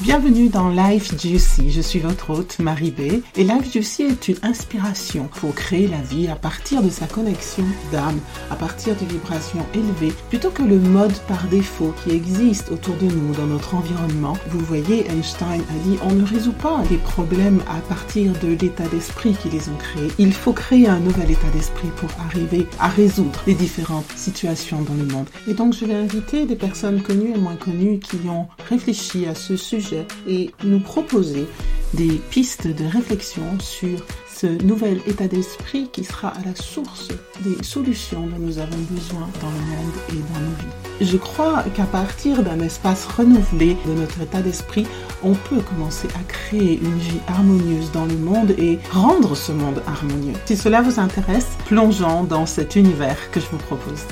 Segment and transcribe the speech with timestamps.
[0.00, 1.72] Bienvenue dans Life Juicy.
[1.72, 3.20] Je suis votre hôte Marie B.
[3.36, 7.64] Et Life Juicy est une inspiration pour créer la vie à partir de sa connexion
[7.90, 12.94] d'âme, à partir de vibrations élevées, plutôt que le mode par défaut qui existe autour
[12.94, 14.34] de nous dans notre environnement.
[14.50, 18.86] Vous voyez, Einstein a dit on ne résout pas les problèmes à partir de l'état
[18.86, 20.12] d'esprit qui les ont créés.
[20.20, 24.94] Il faut créer un nouvel état d'esprit pour arriver à résoudre les différentes situations dans
[24.94, 25.26] le monde.
[25.48, 29.34] Et donc je vais inviter des personnes connues et moins connues qui ont réfléchi à
[29.34, 29.87] ce sujet
[30.26, 31.46] et nous proposer
[31.94, 34.04] des pistes de réflexion sur
[34.38, 37.08] ce nouvel état d'esprit qui sera à la source
[37.40, 41.10] des solutions dont nous avons besoin dans le monde et dans nos vies.
[41.10, 44.86] Je crois qu'à partir d'un espace renouvelé de notre état d'esprit,
[45.24, 49.82] on peut commencer à créer une vie harmonieuse dans le monde et rendre ce monde
[49.86, 50.34] harmonieux.
[50.44, 54.04] Si cela vous intéresse, plongeons dans cet univers que je vous propose.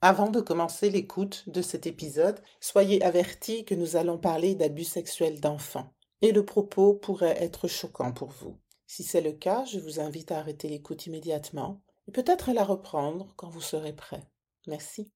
[0.00, 5.40] Avant de commencer l'écoute de cet épisode, soyez avertis que nous allons parler d'abus sexuels
[5.40, 8.56] d'enfants et le propos pourrait être choquant pour vous.
[8.86, 12.62] Si c'est le cas, je vous invite à arrêter l'écoute immédiatement et peut-être à la
[12.62, 14.22] reprendre quand vous serez prêt.
[14.68, 15.10] Merci.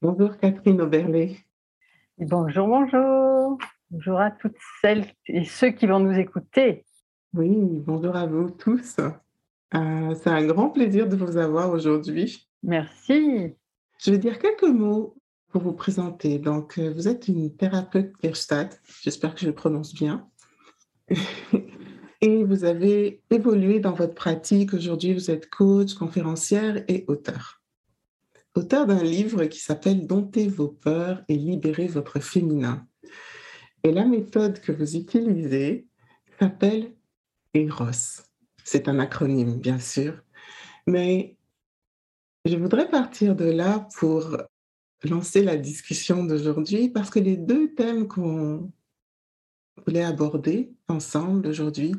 [0.00, 1.36] Bonjour Catherine Oberlé.
[2.16, 3.58] Bonjour, bonjour.
[3.90, 6.86] Bonjour à toutes celles et ceux qui vont nous écouter.
[7.34, 8.96] Oui, bonjour à vous tous.
[9.74, 12.48] Euh, c'est un grand plaisir de vous avoir aujourd'hui.
[12.62, 13.54] Merci.
[13.98, 15.16] Je vais dire quelques mots
[15.48, 16.38] pour vous présenter.
[16.38, 20.28] Donc, euh, vous êtes une thérapeute Gerstadt, j'espère que je le prononce bien.
[22.20, 24.74] et vous avez évolué dans votre pratique.
[24.74, 27.62] Aujourd'hui, vous êtes coach, conférencière et auteur.
[28.54, 32.86] Auteur d'un livre qui s'appelle Domptez vos peurs et libérez votre féminin.
[33.82, 35.86] Et la méthode que vous utilisez
[36.38, 36.92] s'appelle
[37.54, 38.24] EROS.
[38.64, 40.22] C'est un acronyme, bien sûr,
[40.86, 41.35] mais
[42.46, 44.36] je voudrais partir de là pour
[45.02, 48.70] lancer la discussion d'aujourd'hui parce que les deux thèmes qu'on
[49.84, 51.94] voulait aborder ensemble aujourd'hui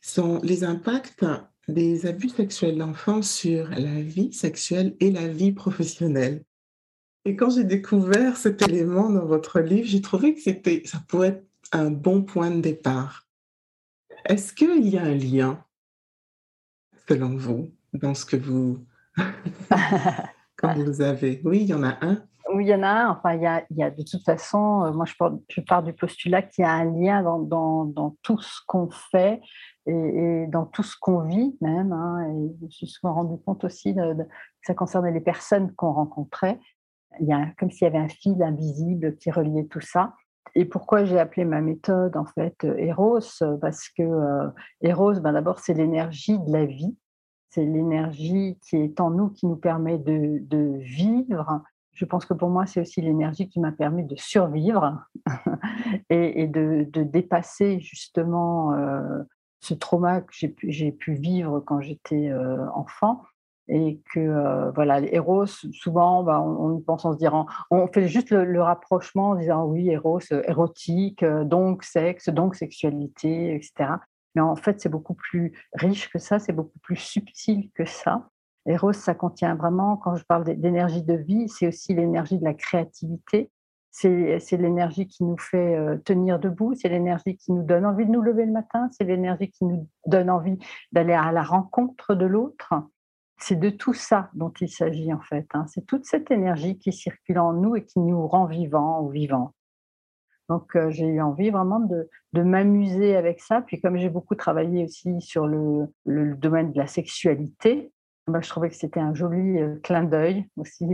[0.00, 1.24] sont les impacts
[1.68, 6.44] des abus sexuels d'enfants sur la vie sexuelle et la vie professionnelle.
[7.26, 11.28] Et quand j'ai découvert cet élément dans votre livre, j'ai trouvé que c'était, ça pouvait
[11.28, 13.28] être un bon point de départ.
[14.24, 15.62] Est-ce qu'il y a un lien,
[17.06, 18.87] selon vous, dans ce que vous
[20.56, 21.40] Quand vous avez.
[21.44, 22.22] Oui, il y en a un.
[22.54, 23.10] Oui, il y en a un.
[23.10, 25.60] Enfin, il y a, il y a de toute façon, euh, moi, je pars, je
[25.60, 29.40] pars du postulat qu'il y a un lien dans, tout ce qu'on fait
[29.86, 31.92] et, dans tout ce qu'on vit même.
[31.92, 34.00] Hein, et je me suis souvent rendu compte aussi que
[34.62, 36.58] ça concernait les personnes qu'on rencontrait.
[37.20, 40.14] Il y a comme s'il y avait un fil invisible qui reliait tout ça.
[40.54, 43.20] Et pourquoi j'ai appelé ma méthode en fait Eros?
[43.60, 44.48] Parce que euh,
[44.80, 46.96] Eros, ben, d'abord, c'est l'énergie de la vie
[47.50, 51.62] c'est l'énergie qui est en nous qui nous permet de, vivre.
[51.92, 55.02] Je pense que pour moi, c'est aussi l'énergie qui m'a permis de survivre
[56.10, 59.22] et, de, dépasser justement euh,
[59.60, 63.22] ce trauma que j'ai pu, vivre quand j'étais euh, enfant.
[63.70, 68.08] Et que euh, voilà, les héros, souvent, bah, on, pense en se disant, on fait
[68.08, 73.96] juste le, le rapprochement en disant oui, héros, érotique, donc sexe, donc sexualité, etc.
[74.34, 78.28] Mais en fait, c'est beaucoup plus riche que ça, c'est beaucoup plus subtil que ça.
[78.66, 82.54] Eros, ça contient vraiment, quand je parle d'énergie de vie, c'est aussi l'énergie de la
[82.54, 83.50] créativité.
[83.90, 88.10] C'est l'énergie qui nous fait euh, tenir debout, c'est l'énergie qui nous donne envie de
[88.10, 90.58] nous lever le matin, c'est l'énergie qui nous donne envie
[90.92, 92.74] d'aller à la rencontre de l'autre.
[93.38, 95.46] C'est de tout ça dont il s'agit en fait.
[95.54, 95.64] Hein.
[95.68, 99.54] C'est toute cette énergie qui circule en nous et qui nous rend vivants ou vivants.
[100.48, 103.60] Donc, euh, j'ai eu envie vraiment de, m'amuser avec ça.
[103.62, 107.92] Puis, comme j'ai beaucoup travaillé aussi sur le, domaine de la sexualité,
[108.26, 110.86] bah, je trouvais que c'était un joli euh, clin d'œil aussi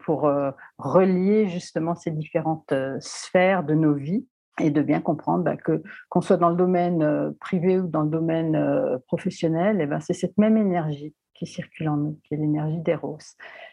[0.00, 4.26] pour euh, relier justement ces différentes sphères de nos vies
[4.60, 8.10] et de bien comprendre bah, que qu'on soit dans le domaine privé ou dans le
[8.10, 12.80] domaine professionnel, eh ben, c'est cette même énergie qui circule en nous, qui est l'énergie
[12.80, 13.18] d'Eros.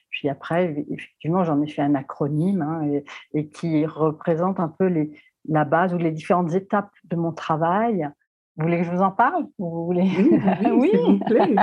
[0.09, 3.01] Puis après, effectivement, j'en ai fait un acronyme hein,
[3.33, 5.12] et, qui représente un peu les,
[5.48, 8.10] la base ou les différentes étapes de mon travail.
[8.57, 10.10] Vous voulez que je vous en parle vous voulez...
[10.74, 10.92] Oui,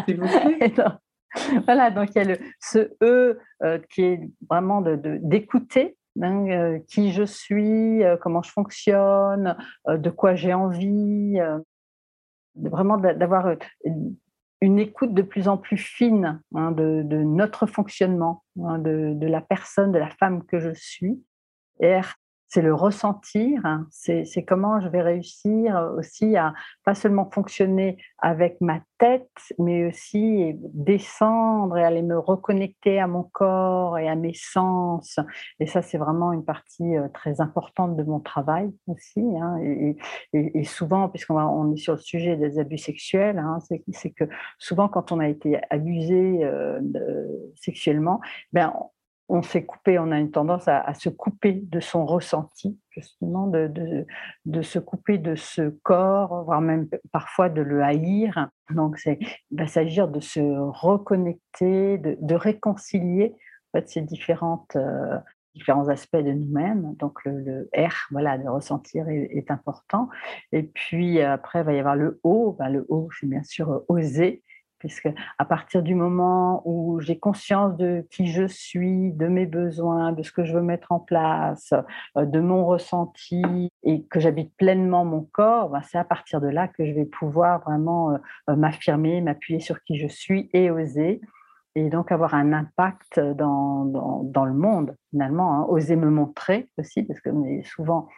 [0.07, 0.73] s'il vous plaît.
[1.65, 6.49] voilà, donc il y a le, ce E euh, qui est vraiment d'écouter de, hein,
[6.49, 9.57] euh, qui je suis, euh, comment je fonctionne,
[9.87, 11.39] de quoi j'ai envie,
[12.55, 13.57] vraiment d'avoir
[14.61, 19.93] une écoute de plus en plus fine hein, de, notre fonctionnement, hein, de, la personne,
[19.93, 21.23] de la femme que je suis.
[22.49, 23.87] C'est le ressentir, hein.
[23.91, 26.55] c'est comment je vais réussir aussi à
[26.85, 29.29] pas seulement fonctionner avec ma tête,
[29.59, 35.19] mais aussi descendre et aller me reconnecter à mon corps et à mes sens.
[35.61, 39.21] Et ça, c'est vraiment une partie euh, très importante de mon travail aussi.
[39.21, 39.59] Hein.
[40.33, 43.59] Et, souvent, puisqu'on on est sur le sujet des abus sexuels, hein,
[43.93, 44.25] c'est que
[44.59, 46.81] souvent quand on a été abusé euh,
[47.55, 48.21] sexuellement,
[48.53, 48.73] ben,
[49.29, 54.63] on s'est coupé, on a une tendance à, se couper de son ressenti, justement, de,
[54.63, 58.49] se couper de ce corps, voire même parfois de le haïr.
[58.71, 59.19] Donc, c'est
[59.51, 63.35] va s'agir de se reconnecter, de, réconcilier
[63.73, 65.19] en fait, ces différentes, euh,
[65.55, 66.95] différents aspects de nous-mêmes.
[66.97, 70.09] Donc, le, R, voilà, de ressentir est, important.
[70.53, 72.55] Et puis, après, il va y avoir le O.
[72.59, 74.45] Ben, le O, c'est bien sûr oser
[74.79, 75.09] puisque
[75.39, 80.23] à partir du moment où j'ai conscience de qui je suis, de mes besoins, de
[80.23, 81.73] ce que je veux mettre en place,
[82.17, 86.49] euh, de mon ressenti et que j'habite pleinement mon corps, ben, c'est à partir de
[86.49, 88.19] là que je vais pouvoir vraiment euh,
[88.51, 91.21] euh, m'affirmer, m'appuyer sur qui je suis et oser
[91.75, 93.85] et donc avoir un impact dans,
[94.25, 95.67] dans, le monde finalement, hein.
[95.69, 98.09] oser me montrer aussi, parce qu'on est souvent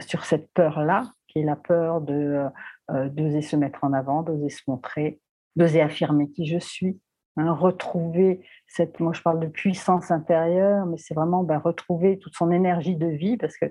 [0.00, 2.46] sur cette peur-là, qui est la peur de
[2.90, 5.20] d'oser se mettre en avant, d'oser se montrer,
[5.56, 7.00] d'oser affirmer qui je suis,
[7.36, 12.34] hein, retrouver cette, moi je parle de puissance intérieure, mais c'est vraiment ben, retrouver toute
[12.34, 13.66] son énergie de vie, parce que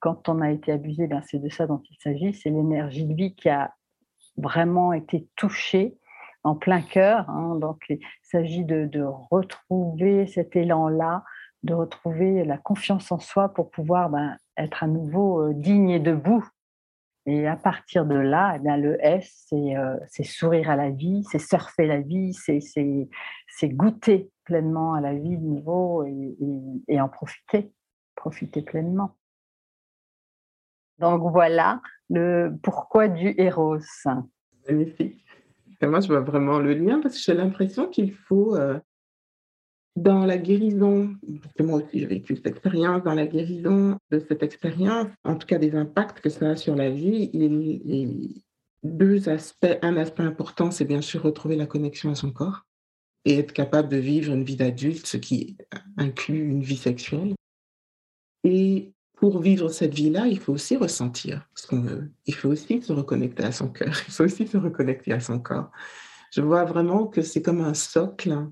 [0.00, 3.14] quand on a été abusé, ben, c'est de ça dont il s'agit, c'est l'énergie de
[3.14, 3.72] vie qui a
[4.36, 5.98] vraiment été touchée
[6.44, 7.28] en plein cœur.
[7.28, 7.56] Hein.
[7.56, 11.24] donc il s'agit de, de retrouver cet élan-là,
[11.64, 16.00] de retrouver la confiance en soi pour pouvoir ben, être à nouveau euh, digne et
[16.00, 16.44] debout
[17.30, 21.38] et à partir de là, eh le S, euh, c'est sourire à la vie, c'est
[21.38, 27.70] surfer la vie, c'est goûter pleinement à la vie de nouveau et, en profiter,
[28.14, 29.14] profiter pleinement.
[31.00, 33.76] Donc voilà le pourquoi du héros.
[34.66, 35.22] Magnifique.
[35.82, 38.80] Moi, je vois vraiment le lien parce que j'ai l'impression qu'il faut euh,
[40.02, 44.18] dans la guérison, parce que moi aussi j'ai vécu cette expérience, dans la guérison de
[44.20, 48.42] cette expérience, en tout cas des impacts que ça a sur la vie, il, il
[48.82, 49.78] deux aspects.
[49.82, 52.64] Un aspect important, c'est bien sûr retrouver la connexion à son corps
[53.24, 55.56] et être capable de vivre une vie d'adulte, ce qui
[55.96, 57.34] inclut une vie sexuelle.
[58.44, 62.10] Et pour vivre cette vie-là, il faut aussi ressentir ce qu'on veut.
[62.26, 63.94] Il faut aussi se reconnecter à son cœur.
[64.08, 65.70] Il faut aussi se reconnecter à son corps.
[66.32, 68.48] Je vois vraiment que c'est comme un socle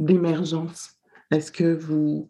[0.00, 0.96] d'émergence.
[1.30, 2.28] Est-ce que vous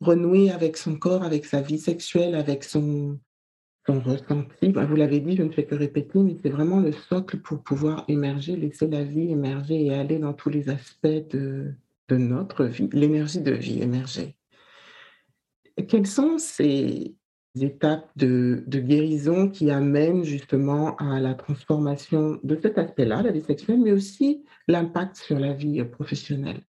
[0.00, 3.18] renouez avec son corps, avec sa vie sexuelle, avec son,
[3.88, 4.68] ressenti?
[4.68, 7.62] Ben, Vous l'avez dit, je ne fais que répéter, mais c'est vraiment le socle pour
[7.62, 11.74] pouvoir émerger, laisser la vie émerger et aller dans tous les aspects de,
[12.10, 14.36] notre vie, l'énergie de vie émerger.
[15.88, 17.16] Quelles sont ces
[17.60, 23.80] étapes de, guérison qui amènent justement à la transformation de cet aspect-là, la vie sexuelle,
[23.80, 26.62] mais aussi l'impact sur la vie professionnelle?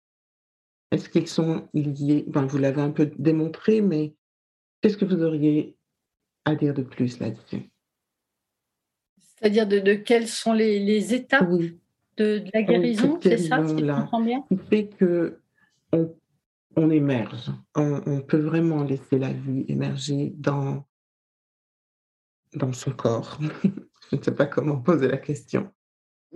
[0.91, 4.15] Est-ce qu'ils sont liés Vous l'avez un peu démontré, mais
[4.81, 5.77] qu'est-ce que vous auriez
[6.45, 7.71] à dire de plus là-dessus?
[9.19, 11.51] C'est-à-dire de, quelles sont les, étapes
[12.17, 14.45] de, la guérison, c'est ça, si je comprends bien?
[14.49, 15.41] Qui fait que
[15.93, 20.87] on, émerge, on, peut vraiment laisser la vie émerger dans,
[22.55, 23.39] dans son corps.
[24.11, 25.71] je ne sais pas comment poser la question.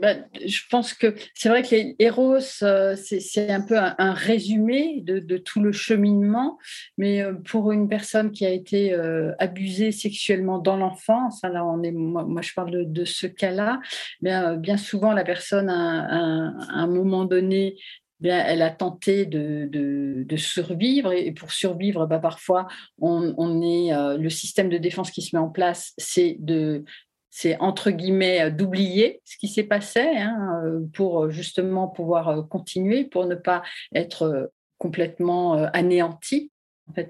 [0.00, 0.14] Bah,
[0.46, 5.36] je pense que c'est vrai que les héros, euh, c'est un peu un, résumé de,
[5.36, 6.58] tout le cheminement,
[6.96, 11.82] mais euh, pour une personne qui a été euh, abusée sexuellement dans l'enfance, là on
[11.82, 13.80] est, moi, je parle de, ce cas-là,
[14.22, 17.76] bien, bien souvent la personne à, un moment donné
[18.20, 24.68] Bien, elle a tenté de, survivre et pour survivre, bah, parfois, on, est le système
[24.68, 26.84] de défense qui se met en place, c'est de
[27.30, 32.46] c'est entre guillemets euh, d'oublier ce qui s'est passé hein, euh, pour euh, justement pouvoir
[32.48, 33.62] continuer, pour ne pas
[33.94, 36.50] être complètement anéanti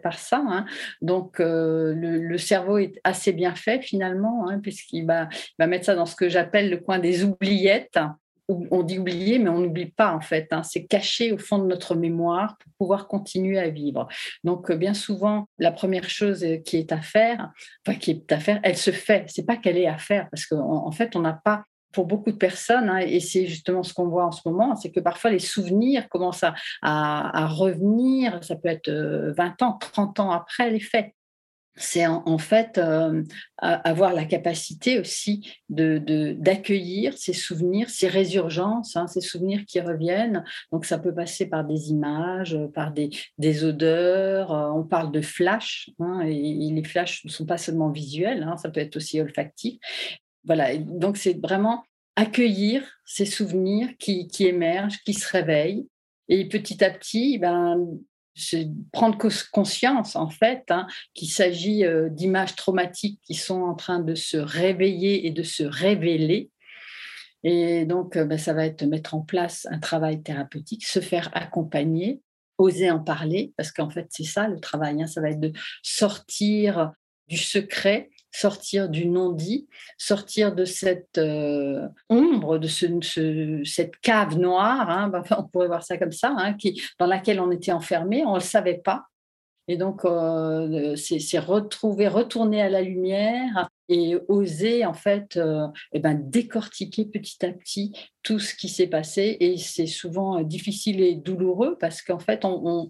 [0.02, 0.42] par ça.
[0.46, 0.66] Hein.
[1.00, 6.04] Donc le, cerveau est assez bien fait finalement, hein, puisqu'il va, va, mettre ça dans
[6.04, 7.98] ce que j'appelle le coin des oubliettes
[8.70, 10.48] on dit oublier, mais on n'oublie pas en fait.
[10.50, 10.62] Hein.
[10.62, 14.08] C'est caché au fond de notre mémoire pour pouvoir continuer à vivre.
[14.44, 17.50] Donc euh, bien souvent, la première chose euh, qui est à faire,
[17.86, 19.24] enfin qui est à faire, elle se fait.
[19.28, 22.30] C'est pas qu'elle est à faire parce qu'en en fait, on n'a pas pour beaucoup
[22.30, 25.30] de personnes, hein, et c'est justement ce qu'on voit en ce moment, c'est que parfois
[25.30, 26.44] les souvenirs commencent
[26.82, 31.12] à, revenir, ça peut être 20 euh, ans, 30 ans après les faits.
[31.76, 33.22] C'est en, fait euh,
[33.58, 40.44] avoir la capacité aussi de, d'accueillir ces souvenirs, ces résurgences, hein, ces souvenirs qui reviennent.
[40.72, 44.52] Donc ça peut passer par des images, par des, des odeurs.
[44.52, 48.56] Euh, on parle de flash, hein, et, les flashs ne sont pas seulement visuels, hein,
[48.56, 49.78] ça peut être aussi olfactif.
[50.44, 51.84] Voilà, donc c'est vraiment
[52.16, 55.86] accueillir ces souvenirs qui, qui émergent, qui se réveillent.
[56.28, 57.86] Et petit à petit, ben,
[58.92, 59.18] prendre
[59.50, 64.36] conscience en fait hein, qu'il s'agit euh, d'images traumatiques qui sont en train de se
[64.36, 66.50] réveiller et de se révéler.
[67.42, 71.30] Et donc, euh, ben, ça va être mettre en place un travail thérapeutique, se faire
[71.32, 72.20] accompagner,
[72.58, 75.02] oser en parler, parce qu'en fait, c'est ça le travail.
[75.02, 76.92] Hein, ça va être de sortir
[77.28, 79.68] du secret sortir du non-dit,
[79.98, 85.98] sortir de cette euh, ombre, de ce, cette cave noire, hein, on pourrait voir ça
[85.98, 86.56] comme ça, hein,
[86.98, 89.04] dans laquelle on était enfermé, on ne le savait pas.
[89.68, 96.00] Et donc, euh, c'est retrouver, retourner à la lumière et oser, en fait, euh, eh
[96.00, 97.92] ben, décortiquer petit à petit
[98.24, 99.36] tout ce qui s'est passé.
[99.38, 102.88] Et c'est souvent difficile et douloureux parce qu'en fait, on,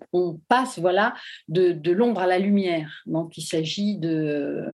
[0.48, 1.12] passe voilà,
[1.48, 3.02] de l'ombre à la lumière.
[3.04, 4.69] Donc, il s'agit de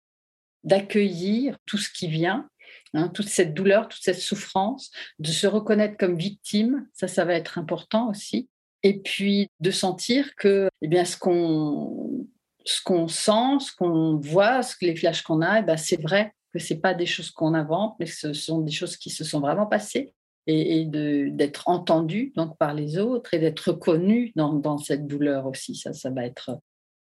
[0.66, 2.50] d'accueillir tout ce qui vient,
[2.94, 7.34] hein, toute cette douleur, toute cette souffrance, de se reconnaître comme victime, ça, ça va
[7.34, 8.50] être important aussi.
[8.84, 12.28] Et puis de sentir que eh bien, ce qu'on
[12.66, 16.02] ce qu'on sent, ce qu'on voit, ce que les flashs qu'on a, eh ben, c'est
[16.02, 19.24] vrai que ce pas des choses qu'on invente, mais ce sont des choses qui se
[19.24, 20.14] sont vraiment passées
[20.48, 25.46] et, et d'être entendu donc par les autres et d'être reconnu dans, dans, cette douleur
[25.46, 25.76] aussi.
[25.76, 26.60] Ça, ça va être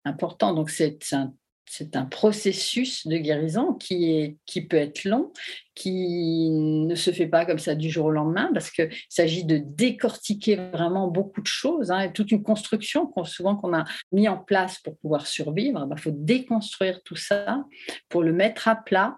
[0.05, 0.53] important.
[0.53, 1.33] Donc c'est un
[1.73, 5.31] c'est un processus de guérison qui, est, qui peut être long,
[5.73, 9.55] qui ne se fait pas comme ça du jour au lendemain, parce qu'il s'agit de
[9.55, 14.37] décortiquer vraiment beaucoup de choses, hein, toute une construction qu'on, souvent qu'on a mis en
[14.37, 15.81] place pour pouvoir survivre.
[15.85, 17.63] Il ben, faut déconstruire tout ça
[18.09, 19.17] pour le mettre à plat.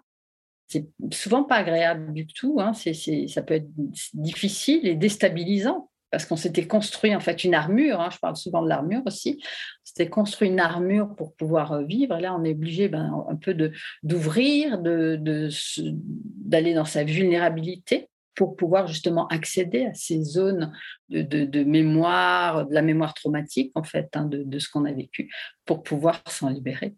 [0.68, 3.70] C'est souvent pas agréable du tout, hein, ça peut être
[4.14, 8.62] difficile et déstabilisant parce qu'on s'était construit en fait une armure, hein, je parle souvent
[8.62, 9.42] de l'armure aussi,
[9.84, 13.58] c'était construit une armure pour pouvoir euh, vivre, là on est obligé ben, un peu
[14.04, 15.20] d'ouvrir, de,
[16.46, 20.72] d'aller dans sa vulnérabilité pour pouvoir justement accéder à ces zones
[21.10, 25.34] de, mémoire, de la mémoire traumatique en fait, hein, de, ce qu'on a vécu,
[25.66, 26.94] pour pouvoir s'en libérer.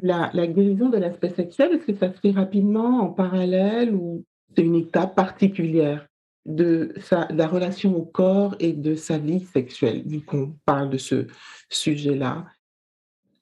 [0.00, 4.24] La, la guérison de l'aspect sexuel, est-ce que ça se fait rapidement, en parallèle, ou
[4.54, 6.07] c'est une étape particulière?
[6.48, 6.94] De,
[7.30, 11.26] la relation au corps et de sa vie sexuelle, vu qu'on parle de ce
[11.68, 12.46] sujet-là.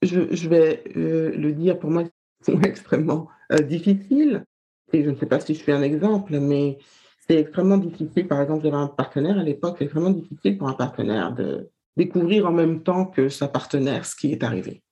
[0.03, 2.03] Je, vais euh, le dire, pour moi,
[2.41, 4.45] c'est extrêmement euh, difficile.
[4.93, 6.79] Et je ne sais pas si je fais un exemple, mais
[7.27, 8.27] c'est extrêmement difficile.
[8.27, 12.47] Par exemple, j'avais un partenaire à l'époque, c'est extrêmement difficile pour un partenaire de découvrir
[12.47, 14.83] en même temps que sa partenaire ce qui est arrivé,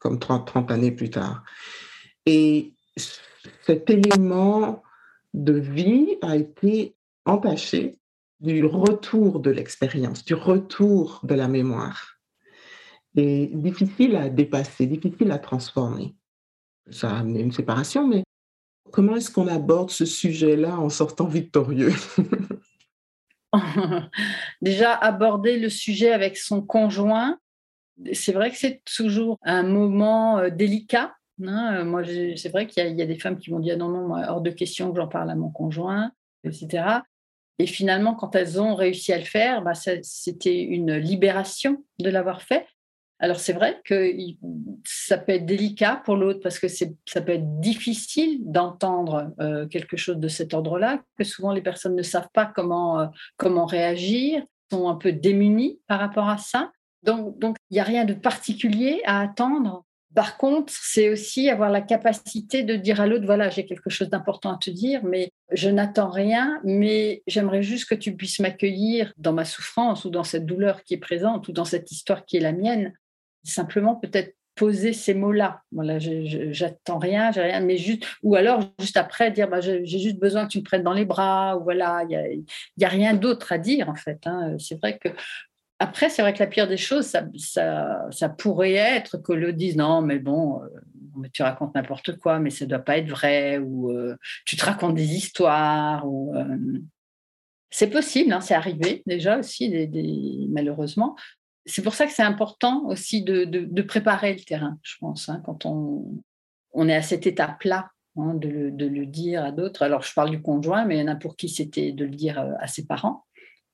[0.00, 1.44] comme 30, 30 années plus tard.
[2.26, 2.74] Et
[3.62, 4.82] cet élément
[5.32, 6.95] de vie a été
[7.26, 7.98] entaché
[8.40, 12.18] du retour de l'expérience, du retour de la mémoire.
[13.16, 16.14] Et difficile à dépasser, difficile à transformer.
[16.90, 18.22] Ça a amené une séparation, mais
[18.92, 21.94] comment est-ce qu'on aborde ce sujet-là en sortant victorieux?
[24.62, 27.38] Déjà, aborder le sujet avec son conjoint,
[28.12, 31.14] c'est vrai que c'est toujours un moment euh, délicat.
[31.44, 31.84] Hein.
[31.84, 32.02] Moi,
[32.36, 34.90] c'est vrai qu'il y, a des femmes qui vont dire non, non, hors de question
[34.90, 36.12] que j'en parle à mon conjoint,
[36.44, 37.00] etc.
[37.58, 42.42] Et finalement, quand elles ont réussi à le faire, bah, c'était une libération de l'avoir
[42.42, 42.66] fait.
[43.18, 44.12] Alors c'est vrai que
[44.84, 49.96] ça peut être délicat pour l'autre parce que ça peut être difficile d'entendre euh, quelque
[49.96, 53.06] chose de cet ordre-là, que souvent les personnes ne savent pas comment, euh,
[53.38, 56.70] comment réagir, sont un peu démunies par rapport à ça.
[57.04, 59.84] Donc, donc il n'y a rien de particulier à attendre
[60.16, 64.08] par contre, c'est aussi avoir la capacité de dire à l'autre, voilà, j'ai quelque chose
[64.08, 69.12] d'important à te dire, mais je n'attends rien, mais j'aimerais juste que tu puisses m'accueillir
[69.18, 72.38] dans ma souffrance ou dans cette douleur qui est présente ou dans cette histoire qui
[72.38, 72.94] est la mienne.
[73.44, 75.60] Simplement peut-être poser ces mots-là.
[75.70, 80.18] Voilà, j'attends rien, j'ai rien, mais juste, ou alors juste après dire, bah, j'ai juste
[80.18, 82.42] besoin que tu me prennes dans les bras, ou voilà, il
[82.78, 84.20] n'y a, rien d'autre à dire en fait.
[84.24, 84.56] Hein.
[84.58, 85.10] C'est vrai que
[85.78, 87.06] après, c'est vrai que la pire des choses,
[87.36, 92.50] ça, pourrait être que le dise non, mais bon, euh, tu racontes n'importe quoi, mais
[92.50, 94.16] ça ne doit pas être vrai, ou euh,
[94.46, 96.08] tu te racontes des histoires.
[96.08, 96.56] Ou, euh,
[97.70, 99.88] C'est possible, hein, c'est arrivé déjà aussi,
[100.48, 101.14] malheureusement.
[101.66, 105.66] C'est pour ça que c'est important aussi de, préparer le terrain, je pense, hein, quand
[105.66, 107.90] on, est à cette étape-là.
[108.18, 109.82] Hein, de, le, dire à d'autres.
[109.82, 112.12] Alors, je parle du conjoint, mais il y en a pour qui c'était de le
[112.12, 113.25] dire à ses parents.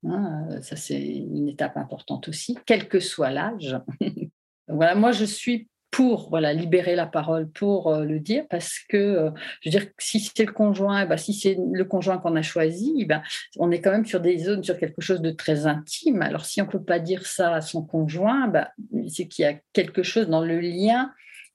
[0.05, 3.79] Hein, euh, ça, c'est une étape importante aussi, quel que soit l'âge.
[4.69, 9.31] voilà, moi, je suis pour voilà libérer la parole, pour le dire, parce que
[9.61, 13.05] je veux dire si c'est le conjoint, bah, si c'est le conjoint qu'on a choisi,
[13.05, 13.23] bah,
[13.59, 16.23] on est quand même sur des zones, sur quelque chose de très intime.
[16.23, 18.71] Alors si on peut pas dire ça à son conjoint, bah,
[19.07, 21.13] c'est qu'il y a quelque chose dans le lien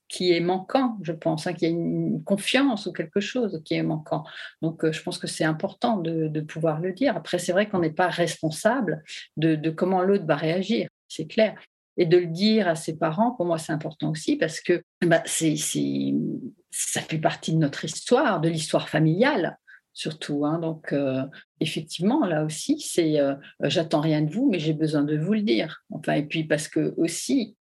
[0.08, 3.74] qui est manquant, je pense, hein, qu'il y a une confiance ou quelque chose qui
[3.74, 4.24] est manquant.
[4.62, 7.16] Donc, euh, je pense que c'est important de, pouvoir le dire.
[7.16, 9.02] Après, c'est vrai qu'on n'est pas responsable
[9.36, 11.58] de, comment l'autre va réagir, c'est clair.
[11.96, 15.22] Et de le dire à ses parents, pour moi, c'est important aussi parce que bah,
[15.26, 19.58] ça fait partie de notre histoire, de l'histoire familiale
[19.98, 20.46] surtout.
[20.46, 20.60] Hein.
[20.60, 21.24] Donc, euh,
[21.58, 25.42] effectivement, là aussi, c'est euh, j'attends rien de vous, mais j'ai besoin de vous le
[25.42, 25.82] dire.
[25.90, 27.56] Enfin, et puis parce que aussi,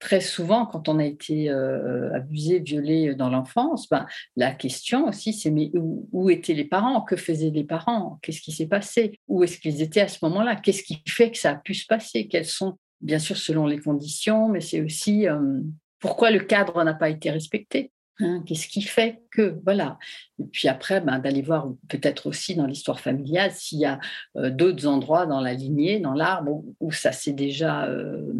[0.00, 5.32] très souvent, quand on a été euh, abusé, violé dans l'enfance, ben, la question aussi,
[5.32, 7.02] c'est mais où, étaient les parents?
[7.02, 8.18] Que faisaient les parents?
[8.22, 9.20] Qu'est-ce qui s'est passé?
[9.28, 10.56] Où est-ce qu'ils étaient à ce moment-là?
[10.56, 12.26] Qu'est-ce qui fait que ça a pu se passer?
[12.26, 15.60] Quelles sont, bien sûr, selon les conditions, mais c'est aussi euh,
[16.00, 17.92] pourquoi le cadre n'a pas été respecté?
[18.20, 19.98] Hein, qu'est-ce qui fait que, voilà.
[20.38, 23.98] Et puis après, ben, d'aller voir peut-être aussi dans l'histoire familiale s'il y a
[24.36, 28.32] euh, d'autres endroits dans la lignée, dans l'arbre, où, ça s'est déjà euh,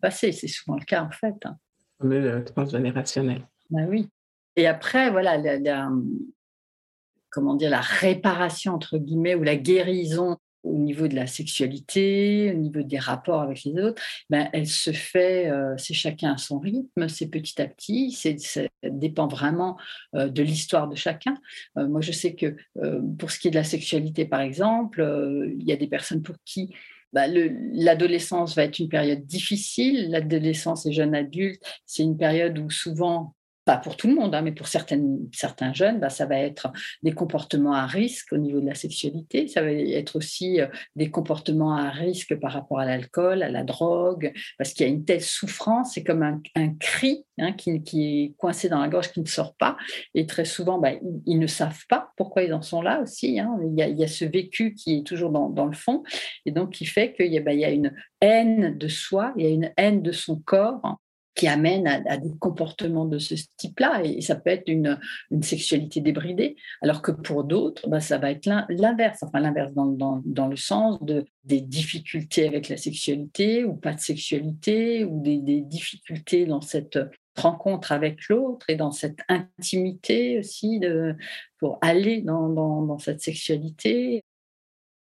[0.00, 0.32] passé.
[0.32, 1.34] C'est souvent le cas, en fait.
[1.44, 1.56] Hein.
[2.00, 3.46] Le transgénérationnel.
[3.70, 4.08] Ben oui.
[4.56, 5.90] Et après, voilà, la,
[7.30, 10.36] comment dire, la réparation, entre guillemets, ou la guérison
[10.68, 14.92] au niveau de la sexualité, au niveau des rapports avec les autres, ben, elle se
[14.92, 19.76] fait, euh, c'est chacun à son rythme, c'est petit à petit, ça dépend vraiment
[20.14, 21.36] euh, de l'histoire de chacun.
[21.76, 22.56] Euh, moi, je sais que
[23.18, 25.02] pour ce qui est de la sexualité, par exemple,
[25.58, 26.74] il y a des personnes pour qui
[27.12, 30.10] bah, l'adolescence va être une période difficile.
[30.10, 33.34] L'adolescence et jeune adulte, c'est une période où souvent
[33.68, 36.72] pas pour tout le monde, hein, mais pour certaines, certains jeunes, bah, ça va être
[37.02, 39.46] des comportements à risque au niveau de la sexualité.
[39.46, 43.64] Ça va être aussi euh, des comportements à risque par rapport à l'alcool, à la
[43.64, 46.40] drogue, parce qu'il y a une telle souffrance, c'est comme un,
[46.80, 49.76] cri hein, qui, est coincé dans la gorge, qui ne sort pas.
[50.14, 50.92] Et très souvent, bah,
[51.26, 53.38] ils, ne savent pas pourquoi ils en sont là aussi.
[53.38, 53.54] Hein.
[53.62, 56.04] Il, y a, ce vécu qui est toujours dans, le fond,
[56.46, 59.50] et donc qui fait qu'il bah, y a une haine de soi, il y a
[59.50, 60.98] une haine de son corps
[61.38, 64.02] qui amène à, des comportements de ce type-là.
[64.04, 64.98] Et, ça peut être une,
[65.30, 69.22] une, sexualité débridée, alors que pour d'autres, bah, ça va être l'inverse.
[69.22, 73.94] Enfin, l'inverse dans, dans, dans, le sens de, des difficultés avec la sexualité ou pas
[73.94, 76.98] de sexualité, ou des, des difficultés dans cette
[77.36, 81.14] rencontre avec l'autre et dans cette intimité aussi de,
[81.60, 84.24] pour aller dans, dans cette sexualité.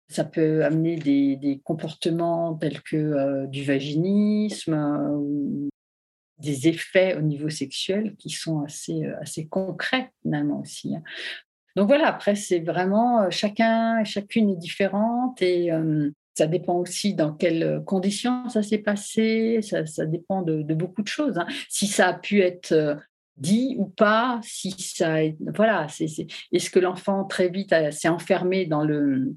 [0.08, 4.74] Ça peut amener des, des comportements tels que euh, du vaginisme
[5.13, 5.70] ou
[6.42, 10.96] des effets au niveau sexuel qui sont assez, euh, assez concrets finalement aussi.
[10.96, 11.04] Hein.
[11.76, 16.76] Donc voilà, après, c'est vraiment euh, chacun et chacune est différente et euh, ça dépend
[16.76, 21.38] aussi dans quelles conditions ça s'est passé, ça, ça dépend de, beaucoup de choses.
[21.38, 21.48] Hein.
[21.70, 22.98] Si ça a pu être
[23.38, 25.18] dit ou pas, si ça,
[25.54, 29.36] voilà, est-ce que l'enfant très vite s'est enfermé dans le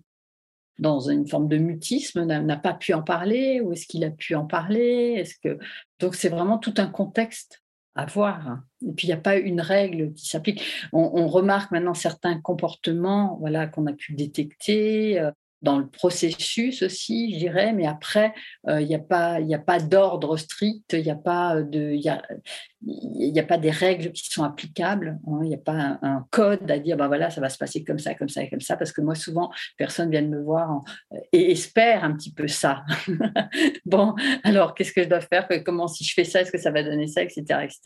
[0.79, 4.35] dans une forme de mutisme, n'a pas pu en parler, ou est-ce qu'il a pu
[4.35, 5.59] en parler Est-ce que
[6.01, 7.63] donc c'est vraiment tout un contexte
[7.95, 8.59] à voir.
[8.83, 10.63] Et puis il n'y a pas une règle qui s'applique.
[10.93, 15.21] On, remarque maintenant certains comportements, voilà, qu'on a pu détecter.
[15.21, 15.31] Euh,
[15.65, 18.35] dans le processus aussi, je dirais, mais après,
[18.69, 22.01] euh, il n'y a pas, a pas d'ordre strict, il n'y a pas de, il
[22.01, 25.41] y a, pas des règles qui sont applicables, hein.
[25.43, 27.99] il n'y a pas un, code à dire, bah voilà, ça va se passer comme
[27.99, 30.83] ça, comme ça et comme ça, parce que moi souvent, personne vient me voir
[31.33, 32.85] et espère un petit peu ça.
[33.87, 35.49] bon, alors qu'est-ce que je dois faire?
[35.65, 37.81] Comment si je fais ça, est-ce que ça va donner ça, etc., etc.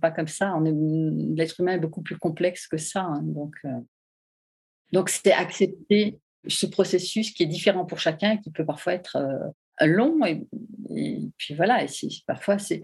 [0.00, 0.54] Pas comme ça.
[0.62, 3.22] L'être humain est beaucoup plus complexe que ça, hein.
[3.22, 3.54] donc.
[3.64, 3.70] Euh,
[4.92, 9.86] donc, c'était accepter ce processus qui est différent pour chacun, qui peut parfois être euh,
[9.86, 10.18] long.
[10.24, 10.46] Et,
[11.36, 11.88] puis voilà, et
[12.26, 12.82] parfois c'est.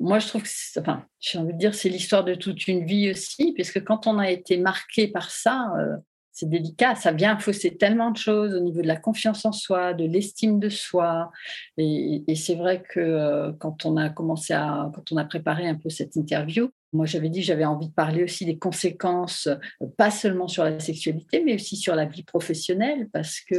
[0.00, 3.10] Moi, je trouve que, enfin, j'ai envie de dire, c'est l'histoire de toute une vie
[3.10, 5.96] aussi, puisque quand on a été marqué par ça, euh,
[6.38, 9.92] c'est délicat, ça vient fausser tellement de choses au niveau de la confiance en soi,
[9.92, 11.32] de l'estime de soi.
[11.78, 15.74] Et, c'est vrai que euh, quand on a commencé à, quand on a préparé un
[15.74, 20.12] peu cette interview, moi j'avais dit j'avais envie de parler aussi des conséquences, euh, pas
[20.12, 23.56] seulement sur la sexualité, mais aussi sur la vie professionnelle, parce que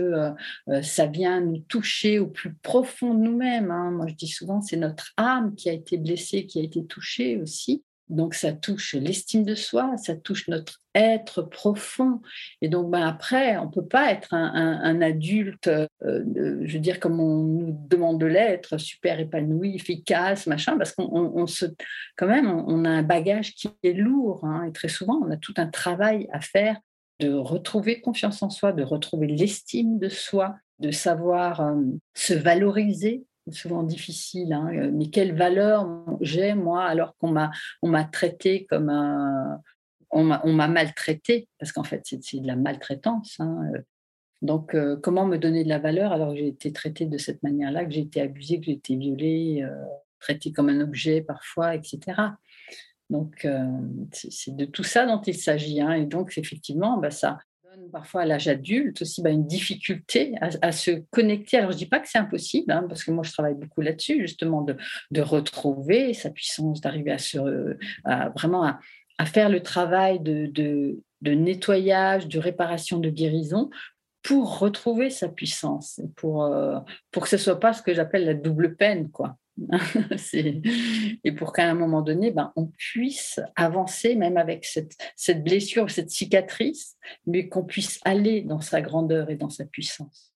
[0.70, 3.72] euh, ça vient nous toucher au plus profond de nous-mêmes.
[3.72, 3.92] Hein.
[3.92, 7.36] Moi je dis souvent, c'est notre âme qui a été blessée, qui a été touchée
[7.42, 7.84] aussi.
[8.10, 12.22] Donc ça touche l'estime de soi, ça touche notre être profond.
[12.62, 17.00] Et donc ben, après, on ne peut pas être un, adulte, euh, je veux dire,
[17.00, 21.66] comme on nous demande de l'être, super épanoui, efficace, machin, parce qu'on se,
[22.18, 24.44] quand même, on, a un bagage qui est lourd.
[24.44, 26.78] Hein, et très souvent, on a tout un travail à faire
[27.20, 31.76] de retrouver confiance en soi, de retrouver l'estime de soi, de savoir euh,
[32.16, 34.54] se valoriser souvent difficile.
[34.54, 34.92] Hein.
[34.94, 35.88] Mais quelle valeur
[36.22, 39.62] j'ai, moi, alors qu'on m'a, on m'a traité comme un.
[40.12, 43.36] On m'a, maltraité, parce qu'en fait, c'est, de la maltraitance.
[43.40, 43.62] Hein.
[44.42, 47.44] Donc, euh, comment me donner de la valeur alors que j'ai été traitée de cette
[47.44, 49.86] manière-là, que j'ai été abusée, que j'ai été violée, euh,
[50.20, 52.00] traitée comme un objet parfois, etc.
[53.10, 53.66] Donc, euh,
[54.12, 55.82] c'est de tout ça dont il s'agit.
[55.82, 55.94] Hein.
[55.94, 57.40] Et donc, effectivement, bah, ça
[57.92, 61.58] parfois à l'âge adulte aussi bah, une difficulté à, se connecter.
[61.58, 63.82] Alors, je ne dis pas que c'est impossible, hein, parce que moi, je travaille beaucoup
[63.82, 67.78] là-dessus, justement, de, retrouver sa puissance, d'arriver à, se,
[68.36, 73.70] vraiment à, faire le travail de, nettoyage, de réparation, de guérison
[74.22, 76.80] pour retrouver sa puissance, pour, euh,
[77.12, 79.38] pour que ce soit pas ce que j'appelle la double peine, quoi.
[81.24, 85.90] et pour qu'à un moment donné, ben, on puisse avancer même avec cette, cette blessure,
[85.90, 90.34] cette cicatrice, mais qu'on puisse aller dans sa grandeur et dans sa puissance.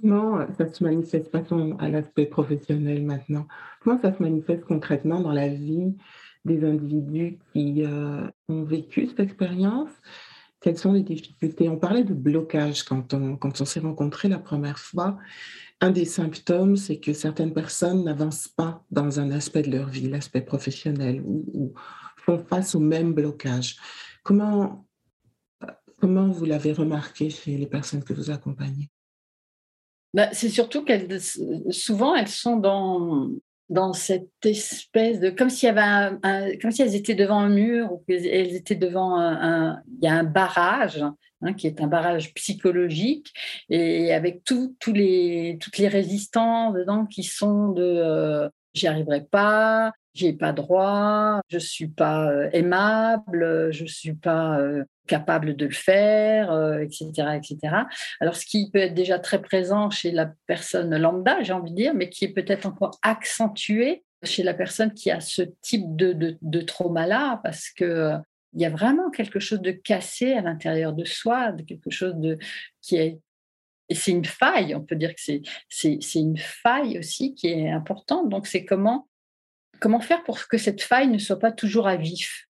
[0.00, 3.48] Comment ça se manifeste, passons à l'aspect professionnel maintenant,
[3.80, 5.96] comment ça se manifeste concrètement dans la vie
[6.44, 9.90] des individus qui euh, ont vécu cette expérience?
[10.60, 11.68] Quelles sont les difficultés?
[11.68, 15.18] On parlait de blocage quand on, quand on s'est rencontrés la première fois.
[15.80, 20.08] Un des symptômes, c'est que certaines personnes n'avancent pas dans un aspect de leur vie,
[20.08, 21.72] l'aspect professionnel, ou,
[22.16, 23.76] font face au même blocage.
[24.24, 24.86] Comment,
[26.00, 28.90] comment vous l'avez remarqué chez les personnes que vous accompagnez?
[30.14, 33.30] Bah, c'est surtout qu'elles, souvent, elles sont dans,
[33.68, 37.48] dans cette espèce de comme s'il y avait un, comme si elles étaient devant un
[37.48, 41.04] mur ou qu'elles étaient devant un, il y a un barrage
[41.42, 43.32] hein, qui est un barrage psychologique
[43.68, 48.48] et avec tous les toutes les résistants dedans qui sont de euh,
[48.78, 54.84] j'y arriverai pas j'ai pas droit je suis pas euh, aimable je suis pas euh,
[55.08, 57.58] capable de le faire, etc., euh, etc.
[58.20, 61.76] Alors, ce qui peut être déjà très présent chez la personne lambda, j'ai envie de
[61.76, 66.36] dire, mais qui est peut-être encore accentué chez la personne qui a ce type de,
[66.40, 68.12] de, trauma-là, parce que
[68.54, 72.14] il y a vraiment quelque chose de cassé à l'intérieur de soi, de quelque chose
[72.16, 72.38] de
[72.80, 73.18] qui est
[73.88, 78.28] et c'est une faille, on peut dire que c'est, une faille aussi qui est importante.
[78.28, 79.08] Donc, c'est comment,
[79.80, 82.48] comment faire pour que cette faille ne soit pas toujours à vif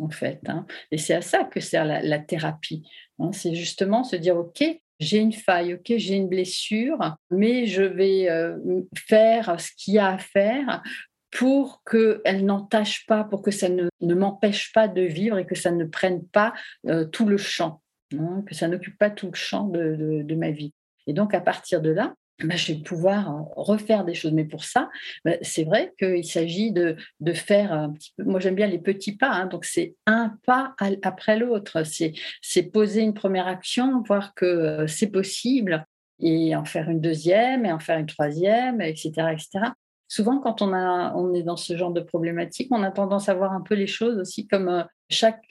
[0.00, 0.40] en fait.
[0.48, 0.66] Hein.
[0.90, 2.82] Et c'est à ça que sert la, thérapie.
[3.18, 3.30] Hein.
[3.32, 4.64] C'est justement se dire, OK,
[5.00, 6.98] j'ai une faille, OK, j'ai une blessure,
[7.30, 8.56] mais je vais euh,
[8.96, 10.82] faire ce qu'il y a à faire
[11.30, 15.72] pour qu'elle n'entache pas, pour que ça ne, m'empêche pas de vivre et que ça
[15.72, 16.54] ne prenne pas
[16.86, 17.82] euh, tout le champ,
[18.20, 20.72] hein, que ça n'occupe pas tout le champ de ma vie.
[21.06, 24.32] Et donc, à partir de là, bah, je vais pouvoir euh, refaire des choses.
[24.32, 24.90] Mais pour ça,
[25.24, 28.24] bah, c'est vrai qu'il s'agit de, de, faire un petit peu.
[28.24, 29.30] Moi, j'aime bien les petits pas.
[29.30, 31.82] Hein, donc, c'est un pas après l'autre.
[31.84, 35.86] C'est poser une première action, voir que euh, c'est possible,
[36.20, 39.12] et en faire une deuxième, et en faire une troisième, etc.
[39.32, 39.66] etc.
[40.08, 43.34] Souvent, quand on, a, on est dans ce genre de problématique, on a tendance à
[43.34, 45.42] voir un peu les choses aussi comme euh, chaque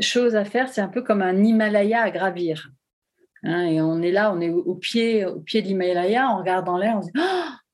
[0.00, 2.70] chose à faire, c'est un peu comme un Himalaya à gravir.
[3.42, 6.68] Hein, et on est là, on est au pied, au pied de l'Himalaya, on regarde
[6.68, 7.22] en l'air, on se dit oh,